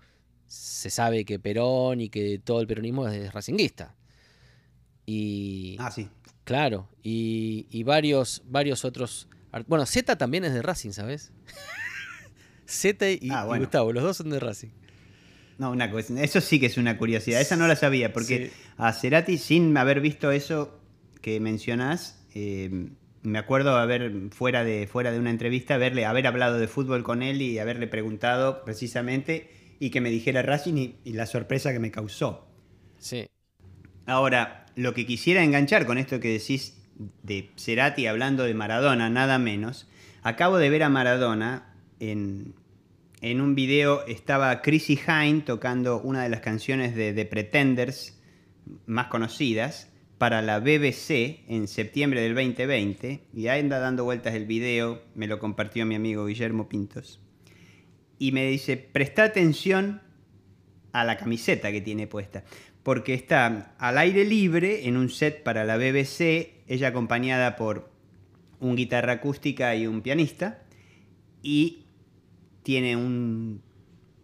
Se 0.46 0.90
sabe 0.90 1.24
que 1.24 1.38
Perón 1.38 2.00
y 2.00 2.08
que 2.08 2.38
todo 2.38 2.60
el 2.60 2.66
peronismo 2.66 3.08
es 3.08 3.32
racinguista. 3.32 3.94
Y, 5.06 5.76
ah, 5.78 5.90
sí. 5.90 6.08
Claro, 6.44 6.88
y, 7.02 7.82
varios, 7.84 8.42
varios 8.46 8.84
otros. 8.84 9.28
Bueno, 9.66 9.86
Z 9.86 10.16
también 10.16 10.44
es 10.44 10.52
de 10.52 10.62
Racing, 10.62 10.90
¿sabes? 10.90 11.32
Z 12.66 13.10
y, 13.10 13.30
ah, 13.30 13.44
Gustavo, 13.44 13.92
los 13.92 14.02
dos 14.02 14.16
son 14.16 14.30
de 14.30 14.40
Racing. 14.40 14.68
No, 15.58 15.70
una 15.70 15.90
cosa, 15.90 16.22
eso 16.22 16.40
sí 16.40 16.60
que 16.60 16.66
es 16.66 16.76
una 16.76 16.98
curiosidad. 16.98 17.40
Esa 17.40 17.56
no 17.56 17.66
la 17.66 17.76
sabía, 17.76 18.12
porque 18.12 18.52
a 18.76 18.92
Cerati, 18.92 19.38
sin 19.38 19.76
haber 19.76 20.00
visto 20.00 20.30
eso 20.30 20.78
que 21.22 21.40
mencionás, 21.40 22.24
eh, 22.34 22.90
me 23.22 23.38
acuerdo 23.38 23.76
haber, 23.76 24.30
fuera 24.30 24.62
de, 24.62 24.86
fuera 24.86 25.10
de 25.10 25.18
una 25.18 25.30
entrevista, 25.30 25.74
haberle, 25.74 26.04
haber 26.04 26.26
hablado 26.26 26.58
de 26.58 26.68
fútbol 26.68 27.02
con 27.02 27.22
él 27.22 27.42
y 27.42 27.58
haberle 27.58 27.88
preguntado 27.88 28.64
precisamente 28.64 29.50
y 29.78 29.90
que 29.90 30.00
me 30.00 30.10
dijera 30.10 30.42
Racing 30.42 30.94
y, 31.04 31.12
la 31.12 31.26
sorpresa 31.26 31.72
que 31.72 31.78
me 31.78 31.90
causó. 31.90 32.46
Sí. 32.98 33.26
Ahora, 34.06 34.66
lo 34.74 34.94
que 34.94 35.06
quisiera 35.06 35.42
enganchar 35.42 35.86
con 35.86 35.98
esto 35.98 36.20
que 36.20 36.28
decís 36.28 36.76
de 37.22 37.50
Cerati 37.56 38.06
hablando 38.06 38.44
de 38.44 38.54
Maradona, 38.54 39.10
nada 39.10 39.38
menos, 39.38 39.88
acabo 40.22 40.58
de 40.58 40.70
ver 40.70 40.82
a 40.82 40.88
Maradona 40.88 41.74
en, 42.00 42.54
en 43.20 43.40
un 43.40 43.54
video, 43.54 44.06
estaba 44.06 44.62
Chrissy 44.62 44.98
Hine 45.06 45.42
tocando 45.42 46.00
una 46.00 46.22
de 46.22 46.28
las 46.28 46.40
canciones 46.40 46.94
de 46.94 47.12
The 47.12 47.26
Pretenders 47.26 48.18
más 48.86 49.08
conocidas 49.08 49.90
para 50.18 50.40
la 50.42 50.60
BBC 50.60 51.44
en 51.48 51.68
septiembre 51.68 52.22
del 52.22 52.34
2020, 52.34 53.20
y 53.34 53.48
ahí 53.48 53.60
anda 53.60 53.78
dando 53.78 54.04
vueltas 54.04 54.34
el 54.34 54.46
video, 54.46 55.02
me 55.14 55.26
lo 55.26 55.38
compartió 55.38 55.84
mi 55.84 55.94
amigo 55.94 56.26
Guillermo 56.26 56.68
Pintos, 56.68 57.20
y 58.18 58.32
me 58.32 58.46
dice, 58.46 58.76
presta 58.76 59.24
atención 59.24 60.02
a 60.92 61.04
la 61.04 61.16
camiseta 61.16 61.70
que 61.72 61.80
tiene 61.80 62.06
puesta, 62.06 62.44
porque 62.82 63.14
está 63.14 63.74
al 63.78 63.98
aire 63.98 64.24
libre 64.24 64.86
en 64.86 64.96
un 64.96 65.10
set 65.10 65.42
para 65.42 65.64
la 65.64 65.76
BBC, 65.76 66.62
ella 66.66 66.88
acompañada 66.88 67.56
por 67.56 67.90
un 68.60 68.76
guitarra 68.76 69.14
acústica 69.14 69.74
y 69.74 69.86
un 69.86 70.00
pianista, 70.00 70.62
y 71.42 71.84
tiene 72.62 72.96
un, 72.96 73.62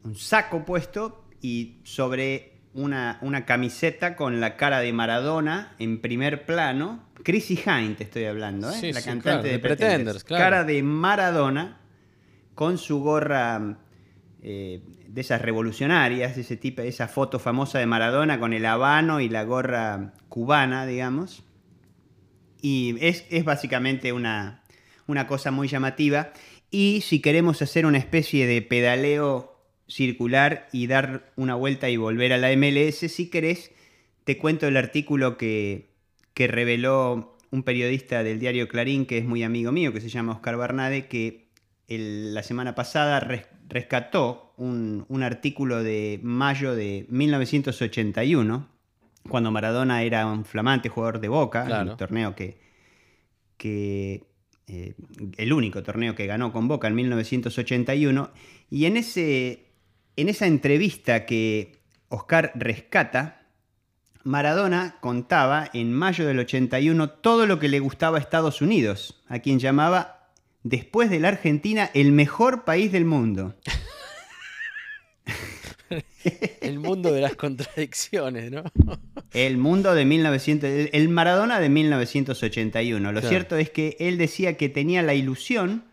un 0.03 0.17
saco 0.17 0.65
puesto 0.65 1.25
y 1.41 1.77
sobre 1.85 2.53
una, 2.75 3.19
una, 3.21 3.45
camiseta 3.45 4.17
con 4.17 4.41
la 4.41 4.57
cara 4.57 4.81
de 4.81 4.93
Maradona 4.93 5.77
en 5.79 6.01
primer 6.01 6.47
plano. 6.47 7.05
Chrissy 7.23 7.55
Hind 7.55 7.99
te 7.99 8.05
estoy 8.05 8.25
hablando, 8.25 8.71
¿eh? 8.71 8.75
Sí, 8.81 8.93
la 8.93 9.01
sí, 9.01 9.07
cantante 9.07 9.23
claro, 9.23 9.43
de 9.43 9.51
de 9.51 9.59
Pretenders. 9.59 9.91
Pretenders, 9.93 10.25
claro. 10.25 10.45
Cara 10.45 10.65
de 10.65 10.83
Maradona 10.83 11.82
con 12.55 12.79
su 12.79 13.01
gorra 13.01 13.79
eh, 14.43 14.83
de 15.07 15.21
esas 15.21 15.41
revolucionarias, 15.43 16.37
ese 16.37 16.57
tipo, 16.57 16.83
esa 16.83 17.09
foto 17.09 17.39
famosa 17.39 17.79
de 17.79 17.87
Maradona 17.87 18.41
con 18.41 18.53
el 18.53 18.67
habano 18.67 19.21
y 19.21 19.29
la 19.29 19.45
gorra 19.45 20.15
cubana, 20.29 20.87
digamos. 20.87 21.45
Y 22.61 22.97
es, 23.01 23.25
es 23.31 23.45
básicamente 23.45 24.13
una, 24.13 24.63
una 25.07 25.27
cosa 25.27 25.51
muy 25.51 25.69
llamativa. 25.69 26.33
Y 26.71 27.03
si 27.03 27.21
queremos 27.21 27.63
hacer 27.63 27.87
una 27.87 27.99
especie 27.99 28.47
de 28.47 28.63
pedaleo 28.63 29.53
circular 29.87 30.69
y 30.73 30.87
dar 30.87 31.33
una 31.37 31.55
vuelta 31.55 31.91
y 31.91 31.97
volver 31.97 32.33
a 32.33 32.39
la 32.39 32.51
MLS, 32.57 33.13
si 33.13 33.29
querés, 33.29 33.73
te 34.25 34.39
cuento 34.39 34.67
el 34.67 34.77
artículo 34.77 35.37
que, 35.37 35.91
que 36.35 36.47
reveló 36.47 37.37
un 37.51 37.63
periodista 37.63 38.23
del 38.23 38.41
diario 38.41 38.69
Clarín, 38.69 39.05
que 39.07 39.19
es 39.19 39.25
muy 39.25 39.43
amigo 39.43 39.73
mío, 39.73 39.93
que 39.93 40.01
se 40.01 40.09
llama 40.09 40.33
Oscar 40.33 40.57
Barnade, 40.57 41.07
que 41.07 41.42
el- 41.95 42.35
la 42.35 42.43
semana 42.43 42.75
pasada 42.75 43.21
res- 43.21 43.47
rescató 43.69 44.55
un, 44.57 45.05
un 45.09 45.23
artículo 45.23 45.83
de 45.83 46.21
mayo 46.23 46.75
de 46.75 47.07
1981, 47.09 48.69
cuando 49.29 49.51
Maradona 49.51 50.03
era 50.03 50.27
un 50.27 50.45
flamante 50.45 50.89
jugador 50.89 51.21
de 51.21 51.29
Boca, 51.29 51.65
Claro. 51.65 51.93
el 51.93 51.97
torneo 51.97 52.35
que, 52.35 52.59
que 53.57 54.25
eh, 54.67 54.95
el 55.37 55.53
único 55.53 55.83
torneo 55.83 56.15
que 56.15 56.27
ganó 56.27 56.53
con 56.53 56.69
Boca 56.69 56.89
en 56.89 56.95
1981, 56.95 58.31
y 58.71 58.87
en, 58.87 58.97
ese, 58.97 59.67
en 60.17 60.29
esa 60.29 60.47
entrevista 60.47 61.27
que 61.27 61.83
Oscar 62.09 62.53
rescata, 62.55 63.47
Maradona 64.25 64.99
contaba 65.01 65.69
en 65.73 65.93
mayo 65.93 66.27
del 66.27 66.39
81 66.39 67.11
todo 67.11 67.47
lo 67.47 67.59
que 67.59 67.69
le 67.69 67.81
gustaba 67.81 68.19
a 68.19 68.21
Estados 68.21 68.63
Unidos, 68.63 69.21
a 69.29 69.41
quien 69.41 69.59
llamaba, 69.59 70.22
después 70.63 71.11
de 71.11 71.21
la 71.21 71.29
Argentina, 71.29 71.91
el 71.95 72.13
mejor 72.13 72.65
país 72.65 72.93
del 72.93 73.05
mundo. 73.05 73.55
El 76.61 76.79
mundo 76.79 77.13
de 77.13 77.21
las 77.21 77.35
contradicciones, 77.35 78.51
¿no? 78.51 78.63
El 79.33 79.59
mundo 79.59 79.95
de 79.95 80.05
1900, 80.05 80.71
el- 80.93 81.09
Maradona 81.09 81.61
de 81.61 81.69
1981. 81.69 83.13
Lo 83.13 83.21
Claro. 83.21 83.29
cierto 83.29 83.57
es 83.57 83.71
que 83.71 83.97
él 84.01 84.17
decía 84.19 84.57
que 84.57 84.69
tenía 84.69 85.03
la 85.03 85.15
ilusión 85.15 85.85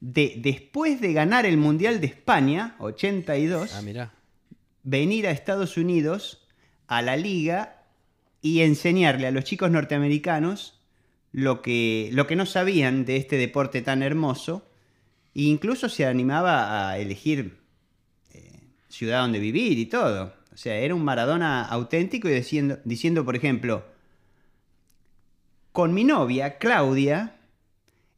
de, 0.00 0.34
después 0.38 1.00
de 1.00 1.12
ganar 1.12 1.46
el 1.46 1.58
Mundial 1.58 2.00
de 2.00 2.06
España, 2.08 2.74
82, 2.80 3.74
Ah, 3.74 3.82
mirá. 3.82 4.14
venir 4.82 5.26
a 5.28 5.30
Estados 5.30 5.76
Unidos, 5.76 6.48
a 6.88 7.02
la 7.02 7.16
liga, 7.16 7.84
y 8.42 8.62
enseñarle 8.62 9.26
a 9.26 9.30
los 9.30 9.44
chicos 9.44 9.70
norteamericanos 9.70 10.79
lo 11.32 11.62
que, 11.62 12.10
lo 12.12 12.26
que 12.26 12.36
no 12.36 12.46
sabían 12.46 13.04
de 13.04 13.16
este 13.16 13.36
deporte 13.36 13.82
tan 13.82 14.02
hermoso. 14.02 14.66
E 15.34 15.42
incluso 15.42 15.88
se 15.88 16.06
animaba 16.06 16.90
a 16.90 16.98
elegir 16.98 17.58
eh, 18.32 18.60
ciudad 18.88 19.22
donde 19.22 19.38
vivir 19.38 19.78
y 19.78 19.86
todo. 19.86 20.34
O 20.52 20.56
sea, 20.56 20.76
era 20.76 20.94
un 20.94 21.04
Maradona 21.04 21.64
auténtico 21.64 22.28
y 22.28 22.32
diciendo, 22.32 22.78
diciendo, 22.84 23.24
por 23.24 23.36
ejemplo, 23.36 23.84
con 25.72 25.94
mi 25.94 26.04
novia, 26.04 26.58
Claudia, 26.58 27.36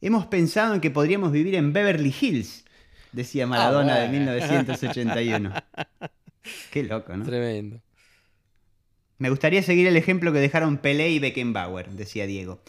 hemos 0.01 0.25
pensado 0.25 0.73
en 0.73 0.81
que 0.81 0.89
podríamos 0.89 1.31
vivir 1.31 1.55
en 1.55 1.71
Beverly 1.71 2.13
Hills, 2.19 2.65
decía 3.11 3.45
Maradona 3.45 3.99
de 3.99 4.07
bueno. 4.09 4.31
1981. 4.31 5.53
Qué 6.71 6.83
loco, 6.83 7.15
¿no? 7.15 7.23
Tremendo. 7.23 7.79
Me 9.19 9.29
gustaría 9.29 9.61
seguir 9.61 9.87
el 9.87 9.95
ejemplo 9.95 10.33
que 10.33 10.39
dejaron 10.39 10.77
Pelé 10.77 11.11
y 11.11 11.19
Beckenbauer, 11.19 11.91
decía 11.91 12.25
Diego. 12.25 12.61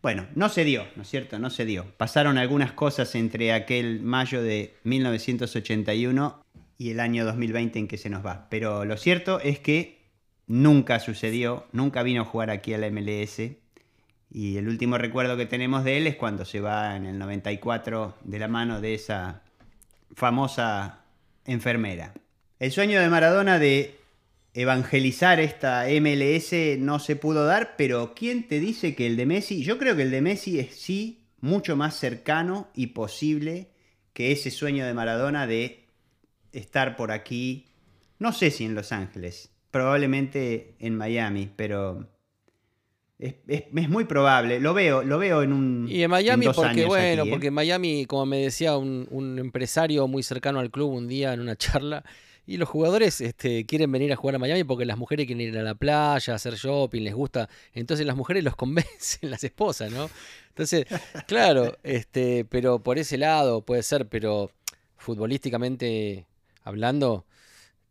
Bueno, 0.00 0.28
no 0.36 0.48
se 0.48 0.64
dio, 0.64 0.86
¿no 0.94 1.02
es 1.02 1.08
cierto? 1.08 1.38
No 1.40 1.50
se 1.50 1.64
dio. 1.64 1.86
Pasaron 1.96 2.38
algunas 2.38 2.72
cosas 2.72 3.14
entre 3.16 3.52
aquel 3.52 4.00
mayo 4.00 4.42
de 4.42 4.76
1981 4.84 6.44
y 6.78 6.90
el 6.90 7.00
año 7.00 7.24
2020 7.24 7.80
en 7.80 7.88
que 7.88 7.98
se 7.98 8.08
nos 8.08 8.24
va. 8.24 8.46
Pero 8.48 8.84
lo 8.84 8.96
cierto 8.96 9.40
es 9.40 9.58
que 9.58 9.98
nunca 10.46 11.00
sucedió, 11.00 11.66
nunca 11.72 12.04
vino 12.04 12.22
a 12.22 12.24
jugar 12.24 12.50
aquí 12.50 12.74
a 12.74 12.78
la 12.78 12.90
MLS. 12.90 13.40
Y 14.30 14.56
el 14.56 14.68
último 14.68 14.98
recuerdo 14.98 15.36
que 15.36 15.46
tenemos 15.46 15.82
de 15.82 15.98
él 15.98 16.06
es 16.06 16.14
cuando 16.14 16.44
se 16.44 16.60
va 16.60 16.94
en 16.94 17.04
el 17.04 17.18
94 17.18 18.18
de 18.22 18.38
la 18.38 18.46
mano 18.46 18.80
de 18.80 18.94
esa 18.94 19.42
famosa 20.14 21.00
enfermera. 21.44 22.14
El 22.60 22.70
sueño 22.70 23.00
de 23.00 23.08
Maradona 23.08 23.58
de 23.58 23.97
evangelizar 24.54 25.40
esta 25.40 25.88
MLS 25.90 26.78
no 26.78 26.98
se 26.98 27.16
pudo 27.16 27.44
dar, 27.46 27.74
pero 27.76 28.14
¿quién 28.14 28.48
te 28.48 28.60
dice 28.60 28.94
que 28.94 29.06
el 29.06 29.16
de 29.16 29.26
Messi? 29.26 29.62
Yo 29.62 29.78
creo 29.78 29.96
que 29.96 30.02
el 30.02 30.10
de 30.10 30.20
Messi 30.22 30.58
es 30.58 30.74
sí 30.74 31.26
mucho 31.40 31.76
más 31.76 31.96
cercano 31.96 32.68
y 32.74 32.88
posible 32.88 33.68
que 34.12 34.32
ese 34.32 34.50
sueño 34.50 34.84
de 34.86 34.94
Maradona 34.94 35.46
de 35.46 35.84
estar 36.52 36.96
por 36.96 37.12
aquí, 37.12 37.66
no 38.18 38.32
sé 38.32 38.50
si 38.50 38.64
en 38.64 38.74
Los 38.74 38.90
Ángeles, 38.90 39.50
probablemente 39.70 40.74
en 40.80 40.96
Miami, 40.96 41.48
pero 41.54 42.08
es, 43.18 43.34
es- 43.48 43.64
es 43.74 43.88
muy 43.88 44.04
probable, 44.04 44.60
lo 44.60 44.74
veo, 44.74 45.02
lo 45.02 45.18
veo 45.18 45.42
en 45.42 45.52
un... 45.52 45.86
Y 45.88 46.02
en 46.02 46.10
Miami, 46.10 46.46
porque 46.46 46.84
bueno, 46.86 47.22
aquí, 47.22 47.28
¿eh? 47.28 47.30
porque 47.30 47.46
en 47.48 47.54
Miami, 47.54 48.06
como 48.06 48.26
me 48.26 48.38
decía 48.38 48.76
un, 48.76 49.06
un 49.10 49.38
empresario 49.38 50.06
muy 50.08 50.22
cercano 50.22 50.60
al 50.60 50.70
club 50.70 50.92
un 50.92 51.08
día 51.08 51.32
en 51.32 51.40
una 51.40 51.56
charla, 51.56 52.04
y 52.48 52.56
los 52.56 52.66
jugadores 52.66 53.20
este, 53.20 53.66
quieren 53.66 53.92
venir 53.92 54.10
a 54.10 54.16
jugar 54.16 54.36
a 54.36 54.38
Miami 54.38 54.64
porque 54.64 54.86
las 54.86 54.96
mujeres 54.96 55.26
quieren 55.26 55.46
ir 55.46 55.58
a 55.58 55.62
la 55.62 55.74
playa, 55.74 56.34
hacer 56.34 56.54
shopping, 56.54 57.02
les 57.02 57.12
gusta. 57.12 57.46
Entonces 57.74 58.06
las 58.06 58.16
mujeres 58.16 58.42
los 58.42 58.56
convencen, 58.56 59.30
las 59.30 59.44
esposas, 59.44 59.92
¿no? 59.92 60.08
Entonces, 60.48 60.86
claro, 61.26 61.76
este, 61.82 62.46
pero 62.46 62.82
por 62.82 62.98
ese 62.98 63.18
lado 63.18 63.60
puede 63.60 63.82
ser, 63.82 64.08
pero 64.08 64.50
futbolísticamente 64.96 66.24
hablando, 66.64 67.26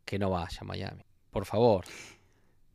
que 0.04 0.18
no 0.18 0.30
vaya 0.30 0.58
a 0.60 0.64
Miami. 0.64 1.04
Por 1.30 1.44
favor. 1.46 1.84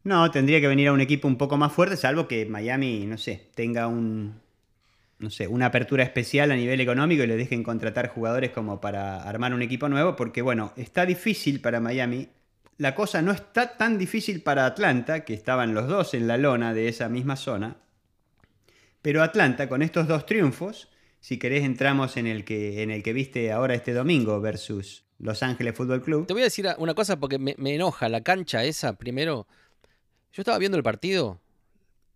No, 0.06 0.32
tendría 0.32 0.62
que 0.62 0.70
venir 0.70 0.88
a 0.88 0.94
un 0.94 1.02
equipo 1.02 1.28
un 1.28 1.38
poco 1.38 1.58
más 1.58 1.74
fuerte, 1.74 1.98
salvo 1.98 2.30
que 2.30 2.46
Miami, 2.46 3.06
no 3.06 3.18
sé, 3.18 3.50
tenga 3.56 3.88
un, 3.88 4.40
no 5.20 5.30
sé, 5.30 5.48
una 5.48 5.68
apertura 5.68 6.04
especial 6.04 6.52
a 6.52 6.56
nivel 6.56 6.82
económico 6.82 7.24
y 7.24 7.28
le 7.28 7.38
dejen 7.38 7.64
contratar 7.64 8.10
jugadores 8.10 8.52
como 8.52 8.82
para 8.82 9.24
armar 9.24 9.54
un 9.54 9.62
equipo 9.62 9.88
nuevo, 9.90 10.16
porque 10.16 10.42
bueno, 10.42 10.74
está 10.76 11.06
difícil 11.06 11.62
para 11.62 11.80
Miami. 11.80 12.30
La 12.78 12.96
cosa 12.96 13.22
no 13.22 13.32
está 13.32 13.78
tan 13.78 13.98
difícil 13.98 14.42
para 14.42 14.66
Atlanta, 14.66 15.24
que 15.24 15.34
estaban 15.34 15.74
los 15.74 15.88
dos 15.88 16.14
en 16.14 16.28
la 16.28 16.38
lona 16.38 16.74
de 16.74 16.88
esa 16.88 17.08
misma 17.08 17.36
zona. 17.36 17.78
Pero 19.02 19.22
Atlanta, 19.22 19.70
con 19.70 19.82
estos 19.82 20.08
dos 20.08 20.26
triunfos, 20.26 20.90
si 21.20 21.38
querés 21.38 21.64
entramos 21.64 22.18
en 22.18 22.28
el 22.28 22.44
que, 22.44 22.82
en 22.82 22.92
el 22.92 23.04
que 23.04 23.14
viste 23.14 23.52
ahora 23.52 23.76
este 23.76 23.94
domingo 23.94 24.42
versus 24.42 25.06
Los 25.20 25.44
Ángeles 25.44 25.76
Fútbol 25.76 26.02
Club. 26.02 26.28
Te 26.28 26.34
voy 26.34 26.42
a 26.42 26.46
decir 26.46 26.68
una 26.78 26.94
cosa 26.94 27.20
porque 27.20 27.38
me, 27.38 27.56
me 27.58 27.76
enoja. 27.76 28.10
La 28.10 28.22
cancha 28.22 28.64
esa, 28.64 28.94
primero. 28.94 29.48
Yo 30.34 30.42
estaba 30.42 30.58
viendo 30.58 30.78
el 30.78 30.84
partido. 30.84 31.43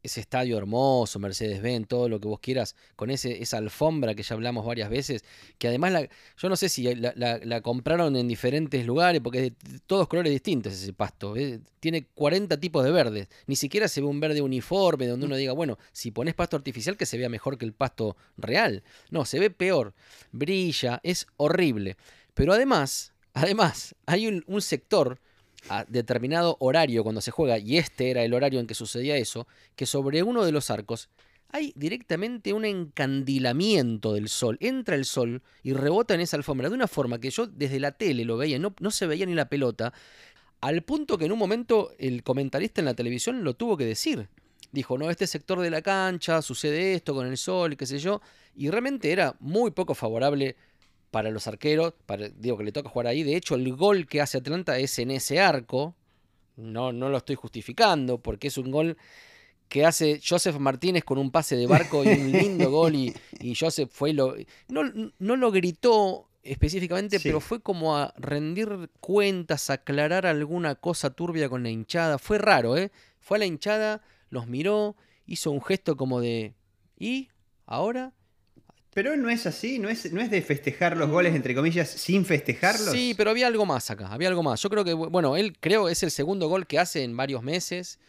Ese 0.03 0.21
estadio 0.21 0.57
hermoso, 0.57 1.19
Mercedes-Benz, 1.19 1.87
todo 1.87 2.07
lo 2.07 2.19
que 2.19 2.27
vos 2.27 2.39
quieras, 2.39 2.75
con 2.95 3.09
ese, 3.09 3.41
esa 3.41 3.57
alfombra 3.57 4.15
que 4.15 4.23
ya 4.23 4.35
hablamos 4.35 4.65
varias 4.65 4.89
veces, 4.89 5.25
que 5.57 5.67
además 5.67 5.91
la, 5.91 6.07
yo 6.37 6.49
no 6.49 6.55
sé 6.55 6.69
si 6.69 6.83
la, 6.95 7.13
la- 7.15 7.39
la 7.39 7.61
compraron 7.61 8.15
en 8.15 8.27
diferentes 8.27 8.85
lugares, 8.85 9.19
porque 9.21 9.47
es 9.47 9.71
de 9.73 9.79
todos 9.85 10.07
colores 10.07 10.31
distintos 10.31 10.73
ese 10.73 10.93
pasto. 10.93 11.35
eh, 11.35 11.59
Tiene 11.79 12.05
40 12.13 12.57
tipos 12.59 12.85
de 12.85 12.91
verdes. 12.91 13.27
Ni 13.47 13.55
siquiera 13.55 13.87
se 13.87 13.99
ve 14.01 14.07
un 14.07 14.19
verde 14.19 14.41
uniforme 14.41 15.07
donde 15.07 15.25
uno 15.25 15.35
diga, 15.35 15.51
bueno, 15.53 15.77
si 15.91 16.11
pones 16.11 16.35
pasto 16.35 16.55
artificial 16.55 16.95
que 16.95 17.05
se 17.05 17.17
vea 17.17 17.27
mejor 17.29 17.57
que 17.57 17.65
el 17.65 17.73
pasto 17.73 18.15
real. 18.37 18.83
No, 19.09 19.25
se 19.25 19.39
ve 19.39 19.49
peor. 19.49 19.93
Brilla, 20.31 20.99
es 21.03 21.27
horrible. 21.37 21.97
Pero 22.33 22.53
además, 22.53 23.13
además, 23.33 23.95
hay 24.05 24.27
un, 24.27 24.43
un 24.47 24.61
sector 24.61 25.19
a 25.69 25.85
determinado 25.85 26.57
horario 26.59 27.03
cuando 27.03 27.21
se 27.21 27.31
juega, 27.31 27.57
y 27.57 27.77
este 27.77 28.09
era 28.09 28.23
el 28.23 28.33
horario 28.33 28.59
en 28.59 28.67
que 28.67 28.75
sucedía 28.75 29.17
eso, 29.17 29.47
que 29.75 29.85
sobre 29.85 30.23
uno 30.23 30.45
de 30.45 30.51
los 30.51 30.69
arcos 30.69 31.09
hay 31.49 31.73
directamente 31.75 32.53
un 32.53 32.65
encandilamiento 32.65 34.13
del 34.13 34.29
sol. 34.29 34.57
Entra 34.59 34.95
el 34.95 35.05
sol 35.05 35.41
y 35.63 35.73
rebota 35.73 36.13
en 36.13 36.21
esa 36.21 36.37
alfombra 36.37 36.69
de 36.69 36.75
una 36.75 36.87
forma 36.87 37.19
que 37.19 37.29
yo 37.29 37.47
desde 37.47 37.79
la 37.79 37.91
tele 37.91 38.25
lo 38.25 38.37
veía, 38.37 38.59
no, 38.59 38.75
no 38.79 38.91
se 38.91 39.07
veía 39.07 39.25
ni 39.25 39.33
la 39.33 39.49
pelota, 39.49 39.93
al 40.61 40.81
punto 40.83 41.17
que 41.17 41.25
en 41.25 41.31
un 41.31 41.39
momento 41.39 41.91
el 41.99 42.23
comentarista 42.23 42.81
en 42.81 42.85
la 42.85 42.95
televisión 42.95 43.43
lo 43.43 43.53
tuvo 43.53 43.77
que 43.77 43.85
decir. 43.85 44.27
dijo, 44.71 44.97
no, 44.97 45.09
este 45.09 45.27
sector 45.27 45.59
de 45.61 45.69
la 45.69 45.81
cancha 45.81 46.41
sucede 46.41 46.93
esto 46.93 47.13
con 47.13 47.27
el 47.27 47.37
sol 47.37 47.77
qué 47.77 47.85
sé 47.85 47.99
yo, 47.99 48.21
y 48.55 48.69
realmente 48.69 49.11
era 49.11 49.35
muy 49.39 49.71
poco 49.71 49.93
favorable 49.93 50.55
para 51.17 51.31
los 51.31 51.47
arqueros, 51.47 51.95
para, 52.05 52.29
digo 52.29 52.59
que 52.59 52.63
le 52.63 52.71
toca 52.71 52.89
jugar 52.89 53.07
ahí, 53.07 53.23
de 53.23 53.35
hecho 53.35 53.55
el 53.55 53.73
gol 53.75 54.05
que 54.05 54.21
hace 54.21 54.37
Atlanta 54.37 54.77
es 54.77 54.99
en 54.99 55.09
ese 55.09 55.39
arco, 55.39 55.95
no, 56.57 56.91
no 56.91 57.09
lo 57.09 57.17
estoy 57.17 57.35
justificando, 57.35 58.19
porque 58.19 58.49
es 58.49 58.57
un 58.59 58.69
gol 58.69 58.97
que 59.67 59.83
hace 59.83 60.21
Joseph 60.23 60.59
Martínez 60.59 61.03
con 61.03 61.17
un 61.17 61.31
pase 61.31 61.55
de 61.55 61.65
barco 61.65 62.03
y 62.03 62.09
un 62.09 62.31
lindo 62.39 62.69
gol 62.69 62.93
y, 62.93 63.15
y 63.39 63.55
Joseph 63.55 63.89
fue 63.91 64.11
y 64.11 64.13
lo... 64.13 64.35
No, 64.67 64.83
no 65.17 65.35
lo 65.37 65.51
gritó 65.51 66.29
específicamente, 66.43 67.19
pero 67.19 67.39
fue 67.39 67.61
como 67.61 67.97
a 67.97 68.13
rendir 68.17 68.91
cuentas, 68.99 69.71
aclarar 69.71 70.27
alguna 70.27 70.75
cosa 70.75 71.09
turbia 71.09 71.49
con 71.49 71.63
la 71.63 71.71
hinchada. 71.71 72.19
Fue 72.19 72.37
raro, 72.37 72.77
¿eh? 72.77 72.91
Fue 73.19 73.37
a 73.37 73.39
la 73.39 73.47
hinchada, 73.47 74.03
los 74.29 74.45
miró, 74.45 74.95
hizo 75.25 75.49
un 75.49 75.63
gesto 75.63 75.97
como 75.97 76.21
de... 76.21 76.53
¿Y? 76.99 77.29
¿Ahora? 77.65 78.13
Pero 78.97 79.15
no 79.15 79.29
es 79.29 79.45
así, 79.45 79.77
no 79.77 79.89
es, 79.89 80.11
no 80.11 80.21
es 80.21 80.31
de 80.31 80.41
festejar 80.41 80.97
los 80.97 81.07
goles, 81.11 81.35
entre 81.35 81.53
comillas, 81.53 81.87
sin 81.87 82.25
festejarlos. 82.25 82.89
Sí, 82.89 83.13
pero 83.15 83.29
había 83.29 83.45
algo 83.45 83.63
más 83.63 83.91
acá, 83.91 84.07
había 84.07 84.27
algo 84.27 84.41
más. 84.41 84.59
Yo 84.59 84.71
creo 84.71 84.83
que, 84.83 84.93
bueno, 84.93 85.37
él 85.37 85.55
creo 85.59 85.87
es 85.87 86.01
el 86.01 86.09
segundo 86.09 86.49
gol 86.49 86.65
que 86.65 86.79
hace 86.79 87.03
en 87.03 87.15
varios 87.15 87.43
meses 87.43 87.99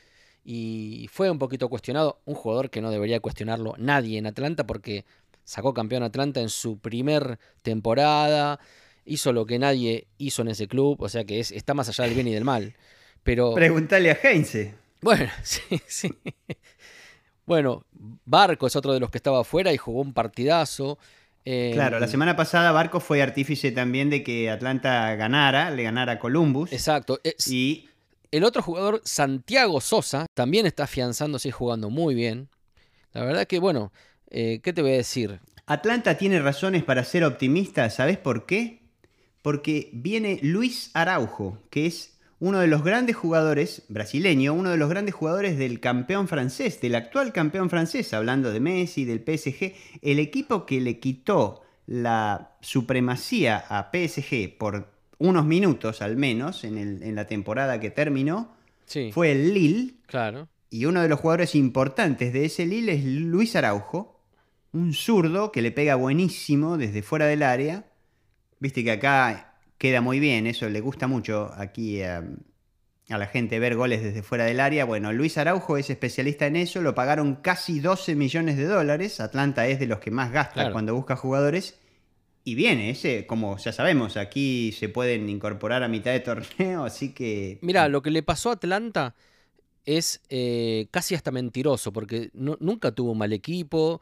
y 0.43 1.07
fue 1.13 1.31
un 1.31 1.39
poquito 1.39 1.69
cuestionado. 1.69 2.23
Un 2.25 2.35
jugador 2.37 2.71
que 2.71 2.81
no 2.81 2.91
debería 2.91 3.21
cuestionarlo 3.21 3.75
nadie 3.77 4.17
en 4.17 4.27
Atlanta 4.27 4.67
porque 4.67 5.05
sacó 5.45 5.75
campeón 5.75 6.05
Atlanta 6.05 6.41
en 6.41 6.49
su 6.49 6.79
primer 6.79 7.39
temporada, 7.61 8.59
hizo 9.05 9.35
lo 9.35 9.45
que 9.45 9.59
nadie 9.59 10.07
hizo 10.17 10.41
en 10.41 10.49
ese 10.49 10.69
club, 10.69 11.03
o 11.03 11.11
sea 11.11 11.23
que 11.25 11.39
es, 11.39 11.51
está 11.51 11.75
más 11.75 11.91
allá 11.91 12.05
del 12.05 12.15
bien 12.15 12.29
y 12.29 12.33
del 12.33 12.47
mal. 12.47 12.77
Pero... 13.25 13.53
Preguntale 13.53 14.11
a 14.11 14.19
Heinze. 14.23 14.75
Bueno, 15.03 15.31
sí, 15.43 15.61
sí. 15.87 16.09
Bueno, 17.49 17.87
Barco 18.27 18.67
es 18.67 18.77
otro 18.77 18.93
de 18.93 19.01
los 19.01 19.11
que 19.11 19.17
estaba 19.17 19.41
afuera 19.41 19.73
y 19.73 19.79
jugó 19.79 20.03
un 20.03 20.13
partidazo. 20.13 20.99
claro, 21.45 21.99
la 21.99 22.05
em, 22.05 22.11
semana 22.11 22.37
pasada 22.37 22.73
Barco 22.73 23.01
fue 23.01 23.23
artífice 23.23 23.73
también 23.73 24.11
de 24.11 24.23
que 24.23 24.51
Atlanta 24.51 25.15
ganara, 25.15 25.71
le 25.71 25.83
ganara 25.83 26.13
a 26.13 26.19
Columbus. 26.19 26.71
Exacto. 26.73 27.19
y 27.47 27.89
el 28.31 28.45
otro 28.45 28.61
jugador, 28.61 29.01
Santiago 29.03 29.81
Sosa, 29.81 30.27
también 30.35 30.67
está 30.67 30.85
afianzándose 30.85 31.49
y 31.49 31.53
jugando 31.53 31.89
muy 31.89 32.15
bien. 32.15 32.51
La 33.15 33.25
verdad 33.25 33.47
que, 33.47 33.59
bueno, 33.59 33.93
eh, 34.29 34.61
¿qué 34.63 34.75
te 34.75 34.83
voy 34.83 34.93
a 34.93 34.97
decir? 34.97 35.41
Atlanta 35.65 36.19
tiene 36.19 36.41
razones 36.41 36.85
para 36.85 37.03
ser 37.05 37.25
optimista, 37.25 37.89
¿sabes 37.89 38.19
por 38.19 38.45
qué? 38.45 38.83
Porque 39.41 39.89
viene 39.95 40.39
Luis 40.43 40.91
Araujo, 40.93 41.59
que 41.71 41.87
es 41.87 42.18
uno 42.41 42.61
de 42.61 42.69
los 42.69 42.85
grandes 42.85 43.17
jugadores, 43.17 43.83
brasileño, 43.89 44.55
uno 44.55 44.71
de 44.71 44.77
los 44.77 44.89
grandes 44.89 45.15
jugadores 45.15 45.59
del 45.59 45.81
campeón 45.81 46.29
francés, 46.29 46.81
del 46.81 46.95
actual 46.95 47.33
campeón 47.33 47.69
francés, 47.69 48.15
hablando 48.15 48.53
de 48.53 48.61
Messi, 48.61 49.05
del 49.05 49.21
PSG, 49.21 49.75
el 50.03 50.19
equipo 50.19 50.65
que 50.65 50.81
le 50.81 51.01
quitó 51.01 51.63
la 51.87 52.53
supremacía 52.61 53.65
a 53.69 53.91
PSG 53.91 54.57
por 54.57 54.93
unos 55.19 55.47
minutos 55.47 56.01
al 56.01 56.17
menos 56.17 56.63
en, 56.63 57.15
la 57.15 57.27
temporada 57.27 57.81
que 57.81 57.91
terminó, 57.91 58.55
fue 59.13 59.33
el 59.33 59.53
Lille. 59.53 59.95
Claro. 60.07 60.49
Y 60.71 60.85
uno 60.85 61.03
de 61.03 61.09
los 61.09 61.19
jugadores 61.19 61.55
importantes 61.55 62.33
de 62.33 62.45
ese 62.45 62.67
Lille 62.67 62.93
es 62.93 63.05
Luis 63.05 63.57
Araujo, 63.57 64.21
un 64.73 64.93
zurdo 64.93 65.51
que 65.51 65.63
le 65.63 65.73
pega 65.73 65.97
buenísimo 65.97 66.77
desde 66.77 67.03
fuera 67.03 67.27
del 67.27 67.43
área. 67.43 67.87
Viste 68.61 68.85
que 68.85 68.93
acá 68.93 69.48
queda 69.79 70.01
muy 70.01 70.21
bien, 70.21 70.47
eso 70.47 70.69
le 70.69 70.81
gusta 70.81 71.07
mucho 71.07 71.53
aquí 71.57 72.03
a, 72.03 72.25
la 73.09 73.27
gente 73.27 73.59
ver 73.59 73.75
goles 73.75 74.03
desde 74.03 74.23
fuera 74.23 74.45
del 74.45 74.61
área. 74.61 74.85
Bueno, 74.85 75.13
Luis 75.13 75.39
Araujo 75.39 75.79
es 75.79 75.89
especialista 75.89 76.47
en 76.47 76.57
eso, 76.57 76.83
lo 76.83 76.95
pagaron 76.95 77.37
casi 77.37 77.81
12 77.81 78.17
millones 78.17 78.57
de 78.59 78.67
dólares, 78.67 79.21
Atlanta 79.21 79.67
es 79.67 79.79
de 79.79 79.87
los 79.87 80.01
que 80.01 80.11
más 80.11 80.31
gasta 80.33 80.71
cuando 80.73 80.95
busca 80.95 81.17
jugadores. 81.17 81.79
Y 82.45 82.55
viene, 82.55 82.91
ese, 82.91 83.27
como 83.27 83.59
ya 83.59 83.73
sabemos, 83.73 84.17
aquí 84.17 84.73
se 84.73 84.89
pueden 84.89 85.29
incorporar 85.29 85.83
a 85.83 85.89
mitad 85.89 86.13
de 86.13 86.21
torneo, 86.21 86.85
así 86.85 87.13
que... 87.13 87.59
Mira, 87.61 87.89
lo 87.89 88.01
que 88.01 88.11
le 88.11 88.23
pasó 88.23 88.51
a 88.51 88.55
Atlanta 88.55 89.15
es 89.85 90.23
eh, 90.29 90.87
casi 90.91 91.15
hasta 91.15 91.31
mentiroso, 91.31 91.93
porque 91.93 92.31
nunca 92.33 92.93
tuvo 92.93 93.13
un 93.13 93.19
mal 93.19 93.33
equipo, 93.33 94.01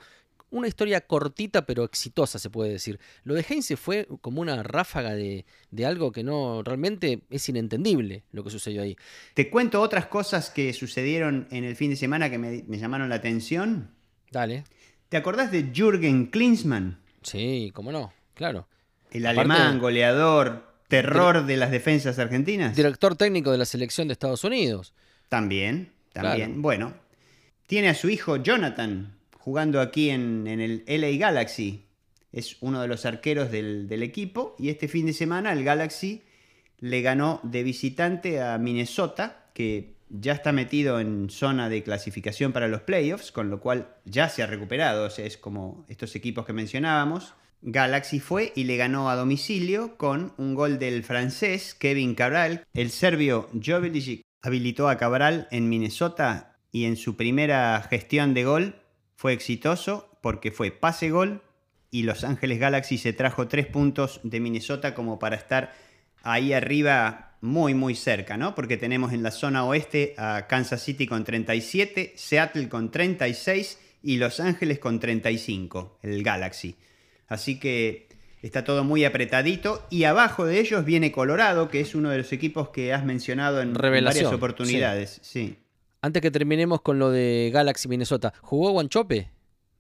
una 0.50 0.68
historia 0.68 1.00
cortita 1.00 1.66
pero 1.66 1.85
exitosa, 1.85 2.38
se 2.38 2.50
puede 2.50 2.72
decir. 2.72 2.98
Lo 3.24 3.35
de 3.35 3.44
Heinze 3.48 3.76
fue 3.76 4.06
como 4.20 4.40
una 4.40 4.62
ráfaga 4.62 5.14
de, 5.14 5.44
algo 5.85 6.12
que 6.12 6.22
no 6.22 6.62
realmente 6.62 7.22
es 7.30 7.48
inentendible 7.48 8.24
lo 8.32 8.44
que 8.44 8.50
sucedió 8.50 8.82
ahí. 8.82 8.96
Te 9.35 9.50
cuento 9.50 9.80
otras 9.80 10.06
cosas 10.06 10.50
que 10.50 10.72
sucedieron 10.72 11.48
en 11.50 11.64
el 11.64 11.76
fin 11.76 11.90
de 11.90 11.96
semana 11.96 12.30
que 12.30 12.38
me, 12.38 12.78
llamaron 12.78 13.09
la 13.09 13.16
atención. 13.16 13.90
Dale. 14.30 14.64
¿Te 15.09 15.16
acordás 15.16 15.52
de 15.52 15.70
Jürgen 15.72 16.26
Klinsmann? 16.26 17.00
Sí, 17.22 17.70
cómo 17.74 17.92
no, 17.92 18.12
claro. 18.35 18.68
El 19.11 19.26
alemán, 19.26 19.78
goleador, 19.78 20.66
terror 20.88 21.46
de 21.46 21.56
las 21.56 21.70
defensas 21.70 22.18
argentinas. 22.18 22.76
Director 22.76 23.16
técnico 23.16 23.52
de 23.52 23.59
la 23.59 23.64
selección 23.64 24.09
de 24.09 24.12
Estados 24.12 24.44
Unidos. 24.44 24.94
También, 25.28 25.92
también. 26.12 26.62
Bueno, 26.62 26.94
tiene 27.66 27.88
a 27.88 27.94
su 27.94 28.09
hijo 28.09 28.37
Jonathan, 28.37 29.15
jugando 29.46 29.80
aquí 29.80 30.11
en, 30.11 30.48
el 30.48 30.82
LA 30.88 31.18
Galaxy. 31.18 31.85
Es 32.32 32.56
uno 32.62 32.82
de 32.82 32.88
los 32.88 33.06
arqueros 33.06 33.52
del, 33.52 34.02
equipo 34.02 34.56
y 34.59 34.70
este 34.70 34.88
fin 34.88 35.06
de 35.06 35.12
semana 35.12 35.52
el 35.52 35.62
Galaxy 35.62 36.24
le 36.80 37.00
ganó 37.00 37.38
de 37.44 37.62
visitante 37.62 38.42
a 38.42 38.59
Minnesota, 38.59 39.46
que 39.54 39.94
ya 40.09 40.32
está 40.32 40.50
metido 40.50 40.98
en 40.98 41.30
zona 41.30 41.68
de 41.68 41.85
clasificación 41.85 42.52
para 42.52 42.66
los 42.66 42.80
playoffs, 42.80 43.30
con 43.30 43.48
lo 43.48 43.61
cual 43.61 43.94
ya 44.04 44.28
se 44.28 44.42
ha 44.42 44.48
recuperado, 44.48 45.06
es 45.06 45.37
como 45.37 45.87
estos 45.87 46.16
equipos 46.16 46.44
que 46.44 46.52
mencionábamos. 46.52 47.35
Galaxy 47.62 48.18
fue 48.18 48.52
y 48.56 48.64
le 48.64 48.76
ganó 48.76 49.11
a 49.11 49.14
domicilio 49.14 49.96
con 49.96 50.32
un 50.38 50.56
gol 50.56 50.80
del 50.80 51.04
francés 51.04 51.76
Kevin 51.76 52.16
Cabral. 52.16 52.64
El 52.74 52.90
serbio 52.90 53.48
Joveljic 53.64 54.22
habilitó 54.42 54.88
a 54.88 54.98
Cabral 54.98 55.46
en 55.52 55.68
Minnesota 55.68 56.59
y 56.72 56.87
en 56.87 56.96
su 56.96 57.16
primera 57.16 57.80
gestión 57.88 58.35
de 58.35 58.42
gol 58.42 58.82
fue 59.16 59.33
exitoso 59.33 60.09
porque 60.20 60.52
fue 60.52 60.70
pase-gol 60.70 61.42
y 61.90 62.02
Los 62.02 62.22
Ángeles 62.22 62.61
Galaxy 62.61 62.98
se 62.98 63.12
trajo 63.12 63.48
tres 63.48 63.66
puntos 63.66 64.20
de 64.22 64.38
Minnesota 64.40 64.94
como 64.94 65.18
para 65.18 65.37
estar 65.37 65.74
ahí 66.22 66.52
arriba 66.52 67.37
muy 67.40 67.74
muy 67.74 67.94
cerca, 67.94 68.37
¿no? 68.37 68.55
Porque 68.55 68.76
tenemos 68.76 69.12
en 69.12 69.22
la 69.22 69.31
zona 69.31 69.64
oeste 69.64 70.14
a 70.18 70.46
Kansas 70.48 70.83
City 70.83 71.07
con 71.07 71.24
37, 71.24 72.14
Seattle 72.16 72.68
con 72.68 72.90
36 72.90 73.79
y 74.02 74.18
Los 74.18 74.40
Ángeles 74.40 74.79
con 74.79 75.00
35, 75.00 75.98
el 76.02 76.22
Galaxy. 76.22 76.76
Así 77.29 77.59
que 77.59 78.09
está 78.42 78.64
todo 78.64 78.85
muy 78.85 79.05
apretadito 79.05 79.87
y 79.90 80.05
abajo 80.05 80.44
de 80.44 80.61
ellos 80.61 80.85
viene 80.85 81.12
Colorado, 81.12 81.68
que 81.70 81.81
es 81.81 81.94
uno 81.94 82.11
de 82.11 82.18
los 82.18 82.33
equipos 82.33 82.68
que 82.68 82.92
has 82.92 83.05
mencionado 83.05 83.62
en 83.62 83.72
varias 83.72 84.33
oportunidades. 84.33 85.20
sí. 85.22 85.57
Antes 86.02 86.22
que 86.22 86.30
terminemos 86.30 86.82
con 86.82 86.98
lo 86.98 87.11
de 87.11 87.50
Galaxy 87.52 87.88
Minnesota, 87.88 88.32
¿jugó 88.42 88.70
Guanchope? 88.70 89.30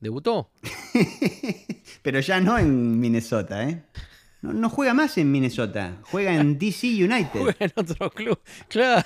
¿Debutó? 0.00 0.50
Pero 2.02 2.20
ya 2.20 2.40
no 2.40 2.58
en 2.58 3.00
Minnesota, 3.00 3.68
¿eh? 3.68 3.82
No, 4.42 4.70
juega 4.70 4.94
más 4.94 5.18
en 5.18 5.30
Minnesota, 5.30 5.98
juega 6.02 6.34
en 6.34 6.58
DC 6.58 6.86
United. 6.86 7.40
Juega 7.40 7.56
en 7.58 7.72
otro 7.74 8.10
club, 8.10 8.38
claro. 8.68 9.04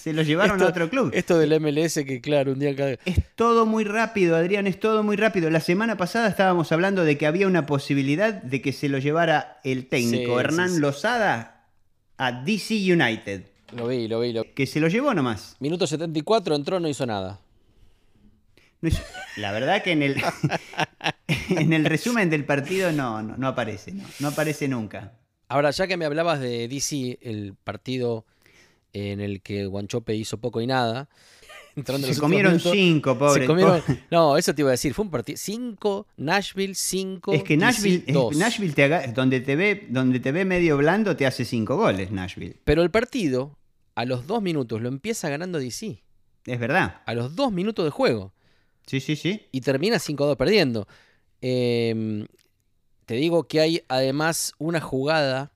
Se 0.00 0.14
lo 0.14 0.22
llevaron 0.22 0.62
a 0.62 0.66
otro 0.68 0.88
club. 0.88 1.10
Esto 1.12 1.38
del 1.38 1.60
MLS 1.60 1.96
que 2.06 2.22
claro, 2.22 2.52
un 2.52 2.58
día 2.58 2.70
Es 3.04 3.20
todo 3.34 3.66
muy 3.66 3.84
rápido, 3.84 4.34
Adrián, 4.34 4.66
es 4.66 4.80
todo 4.80 5.02
muy 5.02 5.16
rápido. 5.16 5.50
La 5.50 5.60
semana 5.60 5.98
pasada 5.98 6.28
estábamos 6.28 6.72
hablando 6.72 7.04
de 7.04 7.18
que 7.18 7.26
había 7.26 7.46
una 7.46 7.66
posibilidad 7.66 8.32
de 8.32 8.62
que 8.62 8.72
se 8.72 8.88
lo 8.88 8.96
llevara 8.96 9.60
el 9.64 9.86
técnico 9.86 10.40
Hernán 10.40 10.80
Lozada 10.80 11.66
a 12.16 12.32
DC 12.32 12.74
United. 12.90 13.55
Lo 13.72 13.86
vi, 13.88 14.08
lo 14.08 14.20
vi. 14.20 14.32
Lo... 14.32 14.44
Que 14.54 14.66
se 14.66 14.80
lo 14.80 14.88
llevó 14.88 15.14
nomás. 15.14 15.56
Minuto 15.60 15.86
74, 15.86 16.54
entró, 16.54 16.80
no 16.80 16.88
hizo 16.88 17.06
nada. 17.06 17.40
La 19.36 19.52
verdad 19.52 19.82
que 19.82 19.92
en 19.92 20.02
el, 20.02 20.22
en 21.50 21.72
el 21.72 21.84
resumen 21.84 22.30
del 22.30 22.44
partido 22.44 22.92
no, 22.92 23.22
no, 23.22 23.48
aparece, 23.48 23.92
no, 23.92 24.04
no 24.20 24.28
aparece 24.28 24.68
nunca. 24.68 25.12
Ahora, 25.48 25.70
ya 25.70 25.86
que 25.86 25.96
me 25.96 26.04
hablabas 26.04 26.40
de 26.40 26.68
DC, 26.68 27.18
el 27.22 27.54
partido 27.54 28.24
en 28.92 29.20
el 29.20 29.42
que 29.42 29.66
Guanchope 29.66 30.14
hizo 30.14 30.38
poco 30.38 30.60
y 30.60 30.66
nada. 30.66 31.08
Se 31.84 32.18
comieron 32.18 32.58
cinco, 32.58 33.18
pobre. 33.18 33.46
no, 34.10 34.36
eso 34.36 34.54
te 34.54 34.62
iba 34.62 34.70
a 34.70 34.72
decir. 34.72 34.94
Fue 34.94 35.04
un 35.04 35.10
partido. 35.10 35.36
Cinco, 35.36 36.06
Nashville, 36.16 36.74
cinco. 36.74 37.32
Es 37.32 37.42
que 37.42 37.56
Nashville, 37.56 38.04
Nashville 38.34 38.72
te 38.72 39.12
donde, 39.12 39.40
te 39.40 39.56
ve, 39.56 39.86
donde 39.90 40.20
te 40.20 40.32
ve 40.32 40.44
medio 40.44 40.76
blando, 40.78 41.16
te 41.16 41.26
hace 41.26 41.44
cinco 41.44 41.76
goles, 41.76 42.10
Nashville. 42.10 42.56
Pero 42.64 42.82
el 42.82 42.90
partido, 42.90 43.58
a 43.94 44.04
los 44.04 44.26
dos 44.26 44.42
minutos, 44.42 44.80
lo 44.80 44.88
empieza 44.88 45.28
ganando 45.28 45.58
DC. 45.58 46.02
Es 46.46 46.60
verdad. 46.60 47.02
A 47.04 47.14
los 47.14 47.36
dos 47.36 47.52
minutos 47.52 47.84
de 47.84 47.90
juego. 47.90 48.32
Sí, 48.86 49.00
sí, 49.00 49.16
sí. 49.16 49.42
Y 49.50 49.60
termina 49.60 49.96
5-2 49.96 50.36
perdiendo. 50.36 50.86
Em, 51.40 52.26
te 53.04 53.14
digo 53.14 53.48
que 53.48 53.60
hay 53.60 53.82
además 53.88 54.54
una 54.58 54.80
jugada 54.80 55.52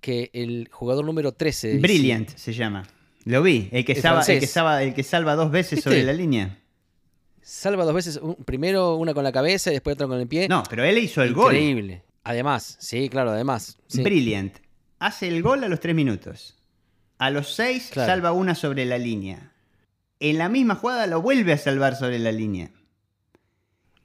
que 0.00 0.30
el 0.34 0.68
jugador 0.70 1.04
número 1.04 1.32
13. 1.32 1.78
Brilliant 1.78 2.28
se 2.36 2.52
llama. 2.52 2.86
Lo 3.26 3.42
vi, 3.42 3.68
el 3.72 3.84
que, 3.84 3.96
salva, 3.96 4.22
el 4.22 4.38
que, 4.38 4.46
salva, 4.46 4.82
el 4.84 4.94
que 4.94 5.02
salva 5.02 5.34
dos 5.34 5.50
veces 5.50 5.82
sobre 5.82 6.04
la 6.04 6.12
línea. 6.12 6.60
Salva 7.42 7.84
dos 7.84 7.92
veces, 7.92 8.20
primero 8.44 8.94
una 8.94 9.14
con 9.14 9.24
la 9.24 9.32
cabeza 9.32 9.70
y 9.70 9.74
después 9.74 9.94
otra 9.94 10.06
con 10.06 10.20
el 10.20 10.28
pie. 10.28 10.46
No, 10.48 10.62
pero 10.70 10.84
él 10.84 10.96
hizo 10.96 11.24
el 11.24 11.34
gol. 11.34 11.52
Increíble. 11.52 12.04
Además, 12.22 12.76
sí, 12.78 13.08
claro, 13.08 13.32
además. 13.32 13.78
Brilliant. 13.92 14.58
Hace 15.00 15.26
el 15.26 15.42
gol 15.42 15.64
a 15.64 15.68
los 15.68 15.80
tres 15.80 15.96
minutos. 15.96 16.54
A 17.18 17.30
los 17.30 17.52
seis 17.52 17.90
salva 17.92 18.30
una 18.30 18.54
sobre 18.54 18.84
la 18.84 18.96
línea. 18.96 19.52
En 20.20 20.38
la 20.38 20.48
misma 20.48 20.76
jugada 20.76 21.08
lo 21.08 21.20
vuelve 21.20 21.52
a 21.52 21.58
salvar 21.58 21.96
sobre 21.96 22.20
la 22.20 22.30
línea. 22.30 22.70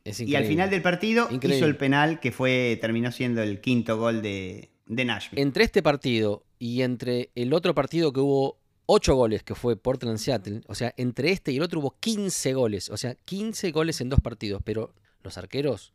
y 0.03 0.34
al 0.34 0.45
final 0.45 0.71
del 0.71 0.81
partido 0.81 1.29
hizo 1.31 1.65
el 1.65 1.77
penal 1.77 2.19
que 2.19 2.31
fue 2.31 2.79
terminó 2.81 3.12
siendo 3.12 3.43
el 3.43 3.62
quinto 3.62 3.99
gol 3.99 4.23
de, 4.23 4.71
de 4.88 5.05
Nashville. 5.05 5.43
Entre 5.43 5.63
este 5.63 5.84
partido 5.84 6.43
y 6.57 6.81
entre 6.81 7.29
el 7.36 7.53
otro 7.53 7.75
partido 7.75 8.12
que 8.13 8.19
hubo 8.19 8.61
ocho 8.93 9.15
goles, 9.15 9.41
que 9.41 9.56
fue 9.56 9.77
Portland 9.77 10.17
Seattle, 10.17 10.63
o 10.67 10.75
sea, 10.75 10.93
entre 10.97 11.32
este 11.32 11.54
y 11.54 11.58
el 11.58 11.63
otro 11.63 11.80
hubo 11.80 11.95
15 12.01 12.54
goles, 12.54 12.89
o 12.89 12.97
sea, 12.97 13.15
15 13.15 13.71
goles 13.71 14.01
en 14.01 14.10
dos 14.10 14.19
partidos, 14.19 14.62
pero 14.65 14.93
los 15.23 15.38
arqueros 15.38 15.93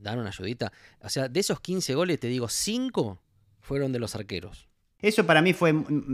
dan 0.00 0.18
una 0.18 0.30
ayudita. 0.30 0.72
O 1.00 1.08
sea, 1.08 1.28
de 1.28 1.38
esos 1.38 1.60
15 1.60 1.94
goles, 1.94 2.18
te 2.18 2.26
digo, 2.26 2.48
5 2.48 3.20
fueron 3.60 3.92
de 3.92 4.00
los 4.00 4.16
arqueros. 4.16 4.68
Eso 4.98 5.26
para 5.26 5.42
mí 5.42 5.52
fue 5.52 5.72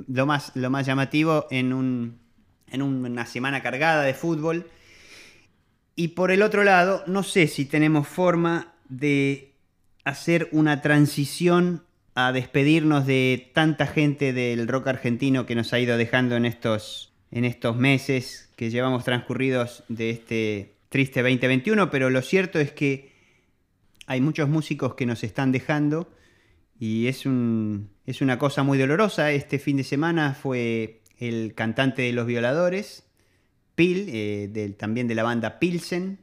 lo 0.08 0.26
más, 0.26 0.52
lo 0.54 0.68
más 0.68 0.84
llamativo 0.84 1.46
en, 1.50 1.72
un, 1.72 2.20
en 2.66 2.82
una 2.82 3.24
semana 3.24 3.62
cargada 3.62 4.02
de 4.02 4.12
fútbol. 4.12 4.68
Y 5.96 6.08
por 6.08 6.30
el 6.30 6.42
otro 6.42 6.64
lado, 6.64 7.02
no 7.06 7.22
sé 7.22 7.48
si 7.48 7.64
tenemos 7.64 8.06
forma 8.06 8.74
de 8.90 9.54
hacer 10.04 10.50
una 10.52 10.82
transición 10.82 11.82
a 12.14 12.32
despedirnos 12.32 13.06
de 13.06 13.50
tanta 13.54 13.86
gente 13.86 14.32
del 14.32 14.66
rock 14.68 14.88
argentino 14.88 15.46
que 15.46 15.54
nos 15.54 15.72
ha 15.72 15.80
ido 15.80 15.96
dejando 15.96 16.36
en 16.36 16.44
estos, 16.44 17.12
en 17.30 17.44
estos 17.44 17.76
meses 17.76 18.50
que 18.56 18.70
llevamos 18.70 19.04
transcurridos 19.04 19.84
de 19.88 20.10
este 20.10 20.74
triste 20.88 21.22
2021, 21.22 21.90
pero 21.90 22.10
lo 22.10 22.20
cierto 22.22 22.58
es 22.58 22.72
que 22.72 23.12
hay 24.06 24.20
muchos 24.20 24.48
músicos 24.48 24.94
que 24.94 25.06
nos 25.06 25.22
están 25.22 25.52
dejando 25.52 26.12
y 26.80 27.06
es, 27.06 27.26
un, 27.26 27.90
es 28.06 28.22
una 28.22 28.38
cosa 28.38 28.62
muy 28.64 28.76
dolorosa. 28.76 29.30
Este 29.30 29.58
fin 29.58 29.76
de 29.76 29.84
semana 29.84 30.34
fue 30.34 31.02
el 31.18 31.54
cantante 31.54 32.02
de 32.02 32.12
Los 32.12 32.26
Violadores, 32.26 33.04
Pil, 33.76 34.06
eh, 34.08 34.74
también 34.76 35.06
de 35.06 35.14
la 35.14 35.22
banda 35.22 35.58
Pilsen, 35.58 36.18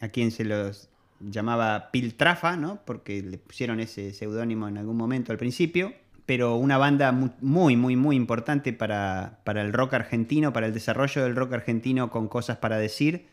a 0.00 0.08
quien 0.08 0.30
se 0.30 0.44
los 0.44 0.88
llamaba 1.20 1.90
Piltrafa, 1.90 2.56
¿no? 2.56 2.80
porque 2.84 3.22
le 3.22 3.38
pusieron 3.38 3.80
ese 3.80 4.12
seudónimo 4.12 4.68
en 4.68 4.78
algún 4.78 4.96
momento 4.96 5.32
al 5.32 5.38
principio, 5.38 5.92
pero 6.26 6.56
una 6.56 6.78
banda 6.78 7.12
muy, 7.12 7.76
muy, 7.76 7.96
muy 7.96 8.16
importante 8.16 8.72
para, 8.72 9.40
para 9.44 9.62
el 9.62 9.72
rock 9.72 9.94
argentino, 9.94 10.52
para 10.52 10.66
el 10.66 10.74
desarrollo 10.74 11.22
del 11.22 11.36
rock 11.36 11.54
argentino 11.54 12.10
con 12.10 12.28
cosas 12.28 12.58
para 12.58 12.78
decir 12.78 13.26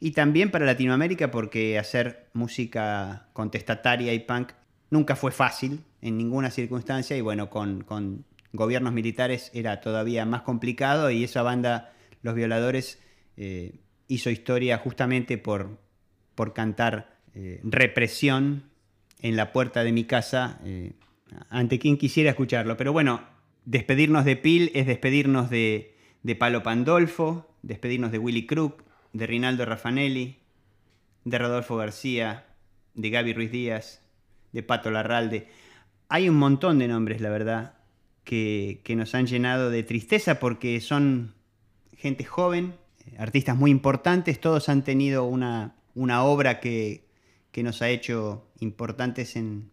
y 0.00 0.12
también 0.12 0.50
para 0.50 0.64
Latinoamérica 0.64 1.30
porque 1.30 1.78
hacer 1.78 2.28
música 2.32 3.28
contestataria 3.34 4.14
y 4.14 4.20
punk 4.20 4.52
nunca 4.88 5.14
fue 5.14 5.30
fácil 5.30 5.84
en 6.00 6.16
ninguna 6.16 6.50
circunstancia 6.50 7.16
y 7.16 7.20
bueno, 7.20 7.50
con, 7.50 7.84
gobiernos 8.52 8.92
militares 8.92 9.50
era 9.54 9.80
todavía 9.80 10.24
más 10.24 10.42
complicado 10.42 11.10
y 11.10 11.22
esa 11.22 11.42
banda, 11.42 11.92
Los 12.22 12.34
Violadores, 12.34 12.98
eh, 13.36 13.78
hizo 14.08 14.30
historia 14.30 14.78
justamente 14.78 15.38
por, 15.38 15.78
por 16.40 16.54
cantar 16.54 17.20
eh, 17.34 17.60
represión 17.64 18.62
en 19.20 19.36
la 19.36 19.52
puerta 19.52 19.84
de 19.84 19.92
mi 19.92 20.04
casa 20.04 20.58
eh, 20.64 20.94
ante 21.50 21.78
quien 21.78 21.98
quisiera 21.98 22.30
escucharlo. 22.30 22.78
Pero 22.78 22.94
bueno, 22.94 23.20
despedirnos 23.66 24.24
de 24.24 24.36
Pil 24.36 24.70
es 24.74 24.86
despedirnos 24.86 25.50
de, 25.50 25.98
de 26.22 26.36
Palo 26.36 26.62
Pandolfo, 26.62 27.54
despedirnos 27.60 28.10
de 28.10 28.16
Willy 28.16 28.46
Crook, 28.46 28.84
de 29.12 29.26
Rinaldo 29.26 29.66
Raffanelli, 29.66 30.38
de 31.26 31.38
Rodolfo 31.38 31.76
García, 31.76 32.46
de 32.94 33.10
Gaby 33.10 33.34
Ruiz 33.34 33.50
Díaz, 33.50 34.00
de 34.52 34.62
Pato 34.62 34.90
Larralde. 34.90 35.46
Hay 36.08 36.30
un 36.30 36.36
montón 36.36 36.78
de 36.78 36.88
nombres, 36.88 37.20
la 37.20 37.28
verdad, 37.28 37.74
que, 38.24 38.80
nos 38.96 39.14
han 39.14 39.26
llenado 39.26 39.68
de 39.68 39.82
tristeza 39.82 40.40
porque 40.40 40.80
son 40.80 41.34
gente 41.98 42.24
joven, 42.24 42.76
artistas 43.18 43.58
muy 43.58 43.70
importantes, 43.70 44.40
todos 44.40 44.70
han 44.70 44.84
tenido 44.84 45.24
una, 45.24 45.74
una 46.00 46.24
obra 46.24 46.60
que, 46.60 47.04
nos 47.56 47.82
ha 47.82 47.90
hecho 47.90 48.48
importantes 48.60 49.36
en, 49.36 49.70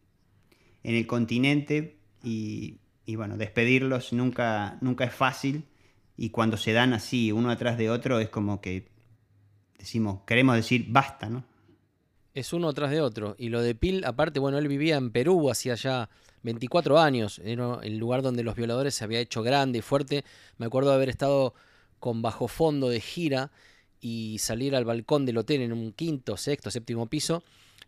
el 0.84 1.08
continente 1.08 1.98
y, 2.22 2.80
bueno, 3.16 3.38
despedirlos 3.38 4.12
nunca, 4.12 4.78
nunca 4.82 5.06
es 5.06 5.14
fácil 5.14 5.64
y 6.18 6.30
cuando 6.30 6.58
se 6.58 6.74
dan 6.74 6.94
así 6.94 7.32
uno 7.32 7.50
atrás 7.50 7.78
de 7.78 7.90
otro 7.90 8.20
es 8.20 8.30
como 8.30 8.60
que 8.60 8.90
decimos, 9.78 10.22
queremos 10.26 10.56
decir 10.56 10.88
basta, 10.90 11.30
¿no? 11.30 11.46
Es 12.34 12.54
uno 12.54 12.72
tras 12.74 12.92
de 12.92 13.02
otro. 13.02 13.36
Y 13.40 13.50
lo 13.50 13.62
de 13.62 13.74
Pil, 13.74 14.04
aparte, 14.06 14.40
bueno, 14.40 14.58
él 14.60 14.68
vivía 14.68 14.98
en 14.98 15.12
Perú 15.12 15.50
hacía 15.50 15.76
ya 15.76 16.10
24 16.44 17.00
años. 17.00 17.40
Era 17.44 17.80
el 17.82 17.98
lugar 17.98 18.22
donde 18.22 18.44
los 18.44 18.56
violadores 18.56 18.94
se 18.94 19.04
había 19.04 19.20
hecho 19.20 19.42
grande 19.42 19.80
y 19.80 19.82
fuerte. 19.82 20.24
Me 20.58 20.68
acuerdo 20.68 20.90
de 20.90 20.98
haber 20.98 21.10
estado 21.10 21.56
con 22.00 22.22
bajo 22.22 22.48
fondo 22.48 22.90
de 22.90 23.00
gira 23.00 23.52
y 24.00 24.38
salir 24.40 24.76
al 24.76 24.86
balcón 24.86 25.26
del 25.26 25.38
hotel 25.38 25.62
en 25.62 25.74
un 25.74 25.92
quinto, 25.92 26.38
sexto, 26.38 26.72
séptimo 26.72 27.08
piso 27.08 27.44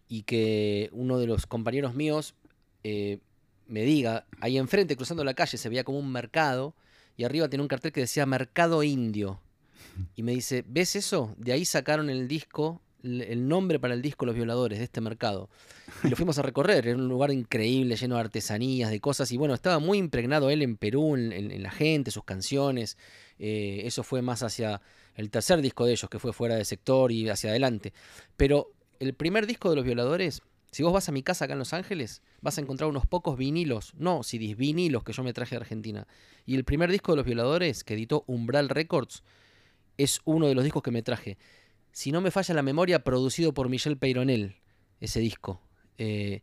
y 0.07 0.23
que 0.23 0.89
uno 0.91 1.19
de 1.19 1.27
los 1.27 1.45
compañeros 1.45 1.93
míos 1.93 2.33
eh, 2.83 3.19
me 3.67 3.83
diga, 3.83 4.25
ahí 4.41 4.57
enfrente, 4.57 4.95
cruzando 4.95 5.23
la 5.23 5.35
calle, 5.35 5.57
se 5.57 5.69
veía 5.69 5.83
como 5.83 5.99
un 5.99 6.11
mercado 6.11 6.73
y 7.15 7.23
arriba 7.23 7.47
tenía 7.47 7.63
un 7.63 7.67
cartel 7.67 7.91
que 7.91 8.01
decía 8.01 8.25
Mercado 8.25 8.81
Indio. 8.83 9.39
Y 10.15 10.23
me 10.23 10.31
dice, 10.31 10.63
¿ves 10.67 10.95
eso? 10.95 11.35
De 11.37 11.51
ahí 11.51 11.65
sacaron 11.65 12.09
el 12.09 12.27
disco 12.27 12.81
el 13.03 13.47
nombre 13.47 13.79
para 13.79 13.93
el 13.93 14.01
disco 14.01 14.25
Los 14.25 14.35
Violadores 14.35 14.79
de 14.79 14.85
este 14.85 15.01
mercado. 15.01 15.49
Y 16.03 16.09
lo 16.09 16.15
fuimos 16.15 16.37
a 16.37 16.41
recorrer, 16.41 16.87
era 16.87 16.97
un 16.97 17.07
lugar 17.07 17.31
increíble, 17.31 17.95
lleno 17.95 18.15
de 18.15 18.21
artesanías, 18.21 18.89
de 18.89 18.99
cosas, 18.99 19.31
y 19.31 19.37
bueno, 19.37 19.53
estaba 19.53 19.79
muy 19.79 19.97
impregnado 19.97 20.49
él 20.49 20.61
en 20.61 20.77
Perú, 20.77 21.15
en, 21.15 21.63
la 21.63 21.71
gente, 21.71 22.11
sus 22.11 22.23
canciones. 22.23 22.97
Eh, 23.37 23.83
eso 23.85 24.03
fue 24.03 24.21
más 24.21 24.43
hacia 24.43 24.81
el 25.19 25.29
tercer 25.29 25.61
disco 25.61 25.85
de 25.85 25.93
ellos, 25.93 26.09
que 26.09 26.19
fue 26.19 26.33
fuera 26.33 26.55
de 26.55 26.65
sector 26.65 27.11
y 27.11 27.29
hacia 27.29 27.51
adelante. 27.51 27.93
Pero 28.37 28.71
el 28.99 29.13
primer 29.13 29.47
disco 29.47 29.69
de 29.69 29.75
Los 29.75 29.85
Violadores, 29.85 30.41
si 30.71 30.83
vos 30.83 30.93
vas 30.93 31.09
a 31.09 31.11
mi 31.11 31.23
casa 31.23 31.45
acá 31.45 31.53
en 31.53 31.59
Los 31.59 31.73
Ángeles, 31.73 32.21
vas 32.41 32.57
a 32.57 32.61
encontrar 32.61 32.89
unos 32.89 33.05
pocos 33.05 33.37
vinilos, 33.37 33.93
no 33.97 34.23
CDs, 34.23 34.55
vinilos 34.57 35.03
que 35.03 35.13
yo 35.13 35.23
me 35.23 35.33
traje 35.33 35.55
de 35.55 35.61
Argentina. 35.61 36.07
Y 36.45 36.55
el 36.55 36.63
primer 36.63 36.91
disco 36.91 37.11
de 37.11 37.17
Los 37.17 37.25
Violadores, 37.25 37.83
que 37.83 37.93
editó 37.93 38.23
Umbral 38.27 38.69
Records, 38.69 39.23
es 39.97 40.21
uno 40.25 40.47
de 40.47 40.55
los 40.55 40.63
discos 40.63 40.81
que 40.81 40.91
me 40.91 41.03
traje 41.03 41.37
si 41.91 42.11
no 42.11 42.21
me 42.21 42.31
falla 42.31 42.55
la 42.55 42.61
memoria, 42.61 43.03
producido 43.03 43.53
por 43.53 43.69
Michel 43.69 43.97
Peyronel, 43.97 44.55
ese 44.99 45.19
disco 45.19 45.61
eh, 45.97 46.41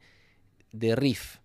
de 0.72 0.96
Riff. 0.96 1.38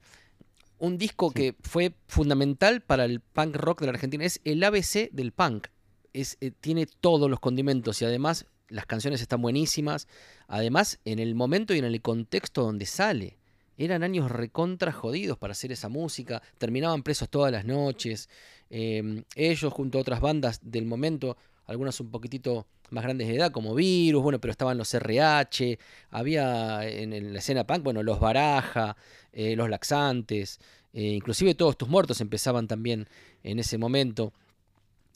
Un 0.79 0.97
disco 0.97 1.31
que 1.31 1.55
fue 1.61 1.93
fundamental 2.07 2.81
para 2.81 3.05
el 3.05 3.19
punk 3.19 3.55
rock 3.55 3.81
de 3.81 3.85
la 3.87 3.93
Argentina. 3.93 4.25
Es 4.25 4.41
el 4.43 4.63
ABC 4.63 5.11
del 5.11 5.31
punk. 5.31 5.67
Eh, 6.13 6.51
tiene 6.59 6.85
todos 6.85 7.29
los 7.29 7.39
condimentos 7.39 8.01
y 8.01 8.05
además 8.05 8.45
las 8.69 8.85
canciones 8.85 9.21
están 9.21 9.41
buenísimas. 9.41 10.07
Además, 10.47 10.99
en 11.05 11.19
el 11.19 11.35
momento 11.35 11.73
y 11.73 11.79
en 11.79 11.85
el 11.85 12.01
contexto 12.01 12.63
donde 12.63 12.85
sale. 12.85 13.37
Eran 13.77 14.03
años 14.03 14.29
recontra 14.29 14.91
jodidos 14.91 15.37
para 15.37 15.53
hacer 15.53 15.71
esa 15.71 15.89
música. 15.89 16.41
Terminaban 16.57 17.03
presos 17.03 17.29
todas 17.29 17.51
las 17.51 17.65
noches. 17.65 18.29
Eh, 18.69 19.23
ellos 19.35 19.73
junto 19.73 19.97
a 19.97 20.01
otras 20.01 20.21
bandas 20.21 20.59
del 20.63 20.85
momento, 20.85 21.35
algunas 21.65 21.99
un 21.99 22.11
poquitito 22.11 22.67
más 22.91 23.03
grandes 23.03 23.27
de 23.27 23.35
edad, 23.35 23.51
como 23.51 23.73
Virus, 23.73 24.21
bueno, 24.21 24.39
pero 24.39 24.51
estaban 24.51 24.77
los 24.77 24.93
RH, 24.93 25.79
había 26.09 26.87
en 26.87 27.33
la 27.33 27.39
escena 27.39 27.65
punk, 27.65 27.83
bueno, 27.83 28.03
los 28.03 28.19
Baraja, 28.19 28.95
eh, 29.31 29.55
los 29.55 29.69
Laxantes, 29.69 30.59
eh, 30.93 31.03
inclusive 31.03 31.55
todos 31.55 31.77
tus 31.77 31.87
muertos 31.87 32.19
empezaban 32.21 32.67
también 32.67 33.07
en 33.43 33.59
ese 33.59 33.77
momento. 33.77 34.33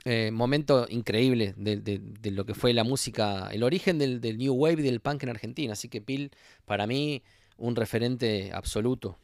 Eh, 0.08 0.30
momento 0.30 0.86
increíble 0.88 1.56
de, 1.58 2.32
lo 2.32 2.46
que 2.46 2.54
fue 2.54 2.74
la 2.74 2.84
música, 2.84 3.50
el 3.52 3.64
origen 3.64 3.98
del, 3.98 4.22
New 4.38 4.54
Wave 4.54 4.82
y 4.82 4.84
del 4.84 5.00
punk 5.00 5.24
en 5.24 5.30
Argentina. 5.30 5.74
Así 5.74 5.90
que 5.90 6.00
Pil, 6.00 6.30
para 6.66 6.86
mí, 6.86 7.24
un 7.58 7.76
referente 7.76 8.52
absoluto. 8.54 9.18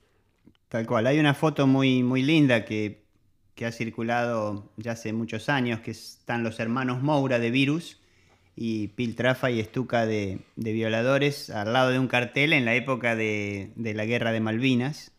Tal 0.69 0.87
cual. 0.87 1.05
Hay 1.05 1.19
una 1.19 1.35
foto 1.35 1.67
muy, 1.67 2.01
muy 2.01 2.23
linda 2.23 2.65
que, 2.65 2.99
ha 3.63 3.71
circulado 3.71 4.71
ya 4.75 4.93
hace 4.93 5.13
muchos 5.13 5.47
años, 5.47 5.81
que 5.81 5.91
están 5.91 6.43
los 6.43 6.59
hermanos 6.59 7.03
Moura 7.03 7.37
de 7.37 7.51
Virus 7.51 8.01
y 8.55 8.87
Piltrafa 8.87 9.51
y 9.51 9.59
Estuca 9.59 10.07
de, 10.07 10.39
violadores 10.55 11.51
al 11.51 11.73
lado 11.73 11.91
de 11.91 11.99
un 11.99 12.07
cartel 12.07 12.53
en 12.53 12.65
la 12.65 12.73
época 12.73 13.15
de, 13.15 13.71
la 13.75 14.05
Guerra 14.05 14.31
de 14.31 14.39
Malvinas, 14.39 15.11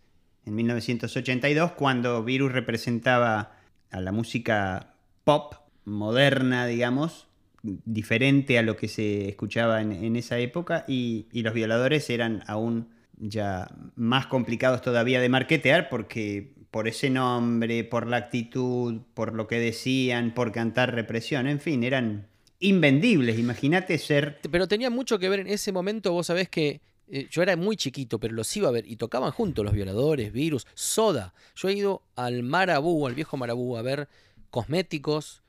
en 0.44 0.56
1982, 0.56 1.70
cuando 1.72 2.24
Virus 2.24 2.50
representaba 2.50 3.52
a 3.92 4.00
la 4.00 4.10
música 4.10 4.96
pop 5.22 5.61
moderna, 5.84 6.66
digamos, 6.66 7.28
diferente 7.62 8.58
a 8.58 8.62
lo 8.62 8.76
que 8.76 8.88
se 8.88 9.28
escuchaba 9.28 9.80
en, 9.82 10.16
esa 10.16 10.38
época, 10.38 10.84
y, 10.88 11.26
y, 11.32 11.42
los 11.42 11.54
violadores 11.54 12.10
eran 12.10 12.42
aún 12.46 12.88
ya 13.18 13.70
más 13.94 14.26
complicados 14.26 14.82
todavía 14.82 15.20
de 15.20 15.28
marketear 15.28 15.88
porque 15.88 16.54
por 16.72 16.88
ese 16.88 17.10
nombre, 17.10 17.84
por 17.84 18.06
la 18.06 18.16
actitud, 18.16 19.02
por 19.14 19.34
lo 19.34 19.46
que 19.46 19.60
decían, 19.60 20.32
por 20.34 20.52
cantar 20.52 20.94
represión, 20.94 21.46
en 21.46 21.60
fin, 21.60 21.84
eran 21.84 22.26
invendibles. 22.60 23.38
Imagínate 23.38 23.98
ser. 23.98 24.38
Pero 24.50 24.66
tenía 24.66 24.88
mucho 24.88 25.18
que 25.18 25.28
ver 25.28 25.40
en 25.40 25.48
ese 25.48 25.70
momento, 25.70 26.12
vos 26.12 26.28
sabés 26.28 26.48
que 26.48 26.80
eh, 27.08 27.28
yo 27.30 27.42
era 27.42 27.56
muy 27.56 27.76
chiquito, 27.76 28.18
pero 28.18 28.32
los 28.32 28.56
iba 28.56 28.68
a 28.68 28.72
ver 28.72 28.90
y 28.90 28.96
tocaban 28.96 29.32
juntos 29.32 29.64
los 29.64 29.74
violadores, 29.74 30.32
virus, 30.32 30.66
soda. 30.72 31.34
Yo 31.54 31.68
he 31.68 31.74
ido 31.74 32.02
al 32.16 32.42
Marabú, 32.42 33.06
al 33.06 33.14
viejo 33.14 33.36
Marabú, 33.36 33.76
a 33.76 33.82
ver 33.82 34.08
cosméticos, 34.48 35.41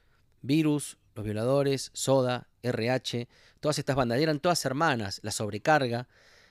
virus, 0.44 0.98
los 1.16 1.26
violadores, 1.26 1.89
soda, 1.94 2.48
RH, 2.62 3.28
todas 3.60 3.80
estas 3.80 3.96
bandas, 3.96 4.20
eran 4.20 4.39
todas 4.39 4.64
hermanas, 4.66 5.20
la 5.24 5.32
sobrecarga, 5.32 6.08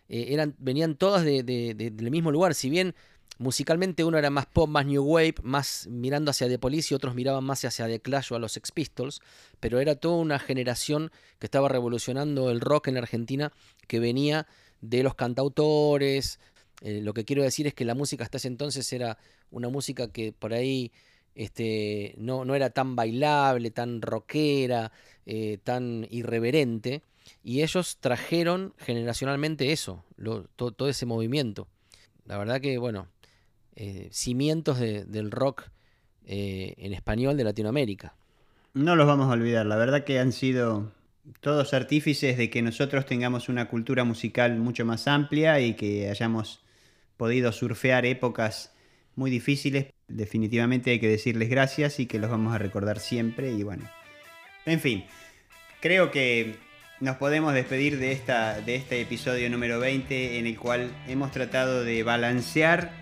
eh, 0.09 0.27
eran, 0.31 0.57
venían 0.59 0.97
todas 0.97 1.25
del 1.25 2.11
mismo 2.11 2.33
lugar, 2.33 2.55
si 2.55 2.69
bien 2.69 2.95
musicalmente 3.39 4.05
uno 4.05 4.19
era 4.19 4.31
más 4.31 4.47
pop, 4.47 4.69
más 4.69 4.87
new 4.87 5.03
wave, 5.03 5.35
más 5.43 5.87
mirando 5.89 6.31
hacia 6.31 6.49
The 6.49 6.59
Police 6.59 6.93
y 6.93 6.95
otros 6.95 7.15
miraban 7.15 7.45
más 7.45 7.65
hacia 7.65 7.87
The 7.87 8.01
Clash 8.01 8.33
o 8.33 8.37
a 8.37 8.39
los 8.39 8.53
Sex 8.53 8.73
Pistols, 8.73 9.21
pero 9.61 9.81
era 9.81 9.95
toda 9.95 10.17
una 10.17 10.39
generación 10.39 11.11
que 11.39 11.47
estaba 11.47 11.69
revolucionando 11.69 12.51
el 12.51 12.61
rock 12.61 12.89
en 12.89 12.99
Argentina 12.99 13.53
que 13.87 14.01
venía 14.01 14.47
de 14.81 15.03
los 15.03 15.15
cantautores. 15.15 16.41
Eh, 16.83 17.01
lo 17.03 17.15
que 17.15 17.25
quiero 17.25 17.43
decir 17.43 17.67
es 17.67 17.75
que 17.75 17.85
la 17.85 17.95
música 17.95 18.25
hasta 18.25 18.39
ese 18.39 18.49
entonces 18.49 18.93
era 18.93 19.19
una 19.51 19.69
música 19.69 20.09
que 20.09 20.33
por 20.33 20.53
ahí 20.53 20.93
este, 21.35 22.15
no, 22.19 22.45
no 22.45 22.55
era 22.55 22.71
tan 22.71 22.97
bailable, 22.97 23.71
tan 23.71 24.03
rockera, 24.03 24.93
eh, 25.27 25.59
tan 25.63 26.07
irreverente. 26.11 27.03
Y 27.45 27.63
ellos 27.63 27.99
trajeron 28.01 28.75
generacionalmente 28.79 29.73
eso, 29.73 30.05
todo, 30.57 30.89
ese 30.89 31.07
movimiento. 31.07 31.69
La 32.27 32.39
verdad 32.39 32.61
que, 32.61 32.79
bueno, 32.79 33.09
eh, 33.77 34.09
cimientos 34.13 34.79
del 34.79 35.31
rock 35.31 35.71
en 36.25 36.93
español 36.93 37.37
de 37.37 37.45
Latinoamérica. 37.45 38.15
No 38.75 38.97
los 38.97 39.07
vamos 39.07 39.27
a 39.29 39.33
olvidar, 39.33 39.67
la 39.67 39.77
verdad 39.77 40.05
que 40.05 40.19
han 40.19 40.33
sido 40.33 40.93
todos 41.41 41.75
artífices 41.75 42.37
de 42.37 42.51
que 42.51 42.63
nosotros 42.63 43.07
tengamos 43.07 43.49
una 43.49 43.69
cultura 43.69 44.05
musical 44.05 44.57
mucho 44.57 44.85
más 44.85 45.07
amplia 45.07 45.61
y 45.61 45.75
que 45.75 46.09
hayamos 46.09 46.63
podido 47.17 47.53
surfear 47.53 48.07
épocas 48.07 48.73
muy 49.15 49.31
difíciles. 49.31 49.87
Definitivamente 50.17 50.91
hay 50.91 51.01
que 51.01 51.09
decirles 51.09 51.49
gracias 51.49 52.01
y 52.01 52.07
que 52.07 52.19
los 52.19 52.31
vamos 52.31 52.55
a 52.55 52.59
recordar 52.59 52.99
siempre 52.99 53.51
y 53.53 53.63
bueno. 53.63 53.89
En 54.67 54.81
fin, 54.81 55.05
creo 55.81 56.11
que 56.11 56.57
nos 57.01 57.17
podemos 57.17 57.55
despedir 57.55 57.99
de, 57.99 58.13
esta, 58.13 58.61
de 58.61 58.77
este 58.77 59.01
episodio 59.01 59.51
número 59.51 59.81
20 59.81 60.39
en 60.39 60.47
el 60.47 60.57
cual 60.59 60.91
hemos 61.09 61.33
tratado 61.33 61.85
de 61.85 62.03
balancear 62.03 62.93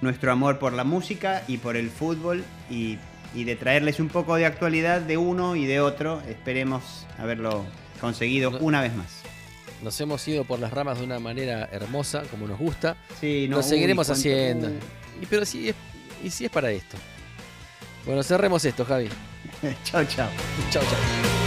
nuestro 0.00 0.32
amor 0.32 0.58
por 0.58 0.72
la 0.72 0.84
música 0.84 1.42
y 1.46 1.58
por 1.58 1.76
el 1.76 1.90
fútbol 1.90 2.44
y 2.70 2.98
y 3.34 3.44
de 3.44 3.56
traerles 3.56 4.00
un 4.00 4.08
poco 4.08 4.36
de 4.36 4.46
actualidad 4.46 5.00
de 5.00 5.16
uno 5.16 5.56
y 5.56 5.66
de 5.66 5.80
otro. 5.80 6.20
Esperemos 6.28 7.06
haberlo 7.18 7.64
conseguido 8.00 8.58
una 8.60 8.80
vez 8.80 8.94
más. 8.94 9.22
Nos 9.82 9.98
hemos 10.00 10.26
ido 10.28 10.44
por 10.44 10.58
las 10.58 10.72
ramas 10.72 10.98
de 10.98 11.04
una 11.04 11.18
manera 11.20 11.68
hermosa, 11.72 12.22
como 12.30 12.46
nos 12.46 12.58
gusta. 12.58 12.96
Sí, 13.20 13.46
no, 13.48 13.58
Lo 13.58 13.62
seguiremos 13.62 14.10
haciendo. 14.10 14.68
Pero 15.28 15.42
es, 15.42 15.56
y 16.22 16.30
si 16.30 16.44
es 16.44 16.50
para 16.50 16.70
esto. 16.70 16.96
Bueno, 18.04 18.22
cerremos 18.22 18.64
esto, 18.64 18.84
Javi. 18.84 19.08
chao, 19.84 20.04
chao. 20.04 20.28
Chao, 20.70 20.82
chao. 20.82 21.39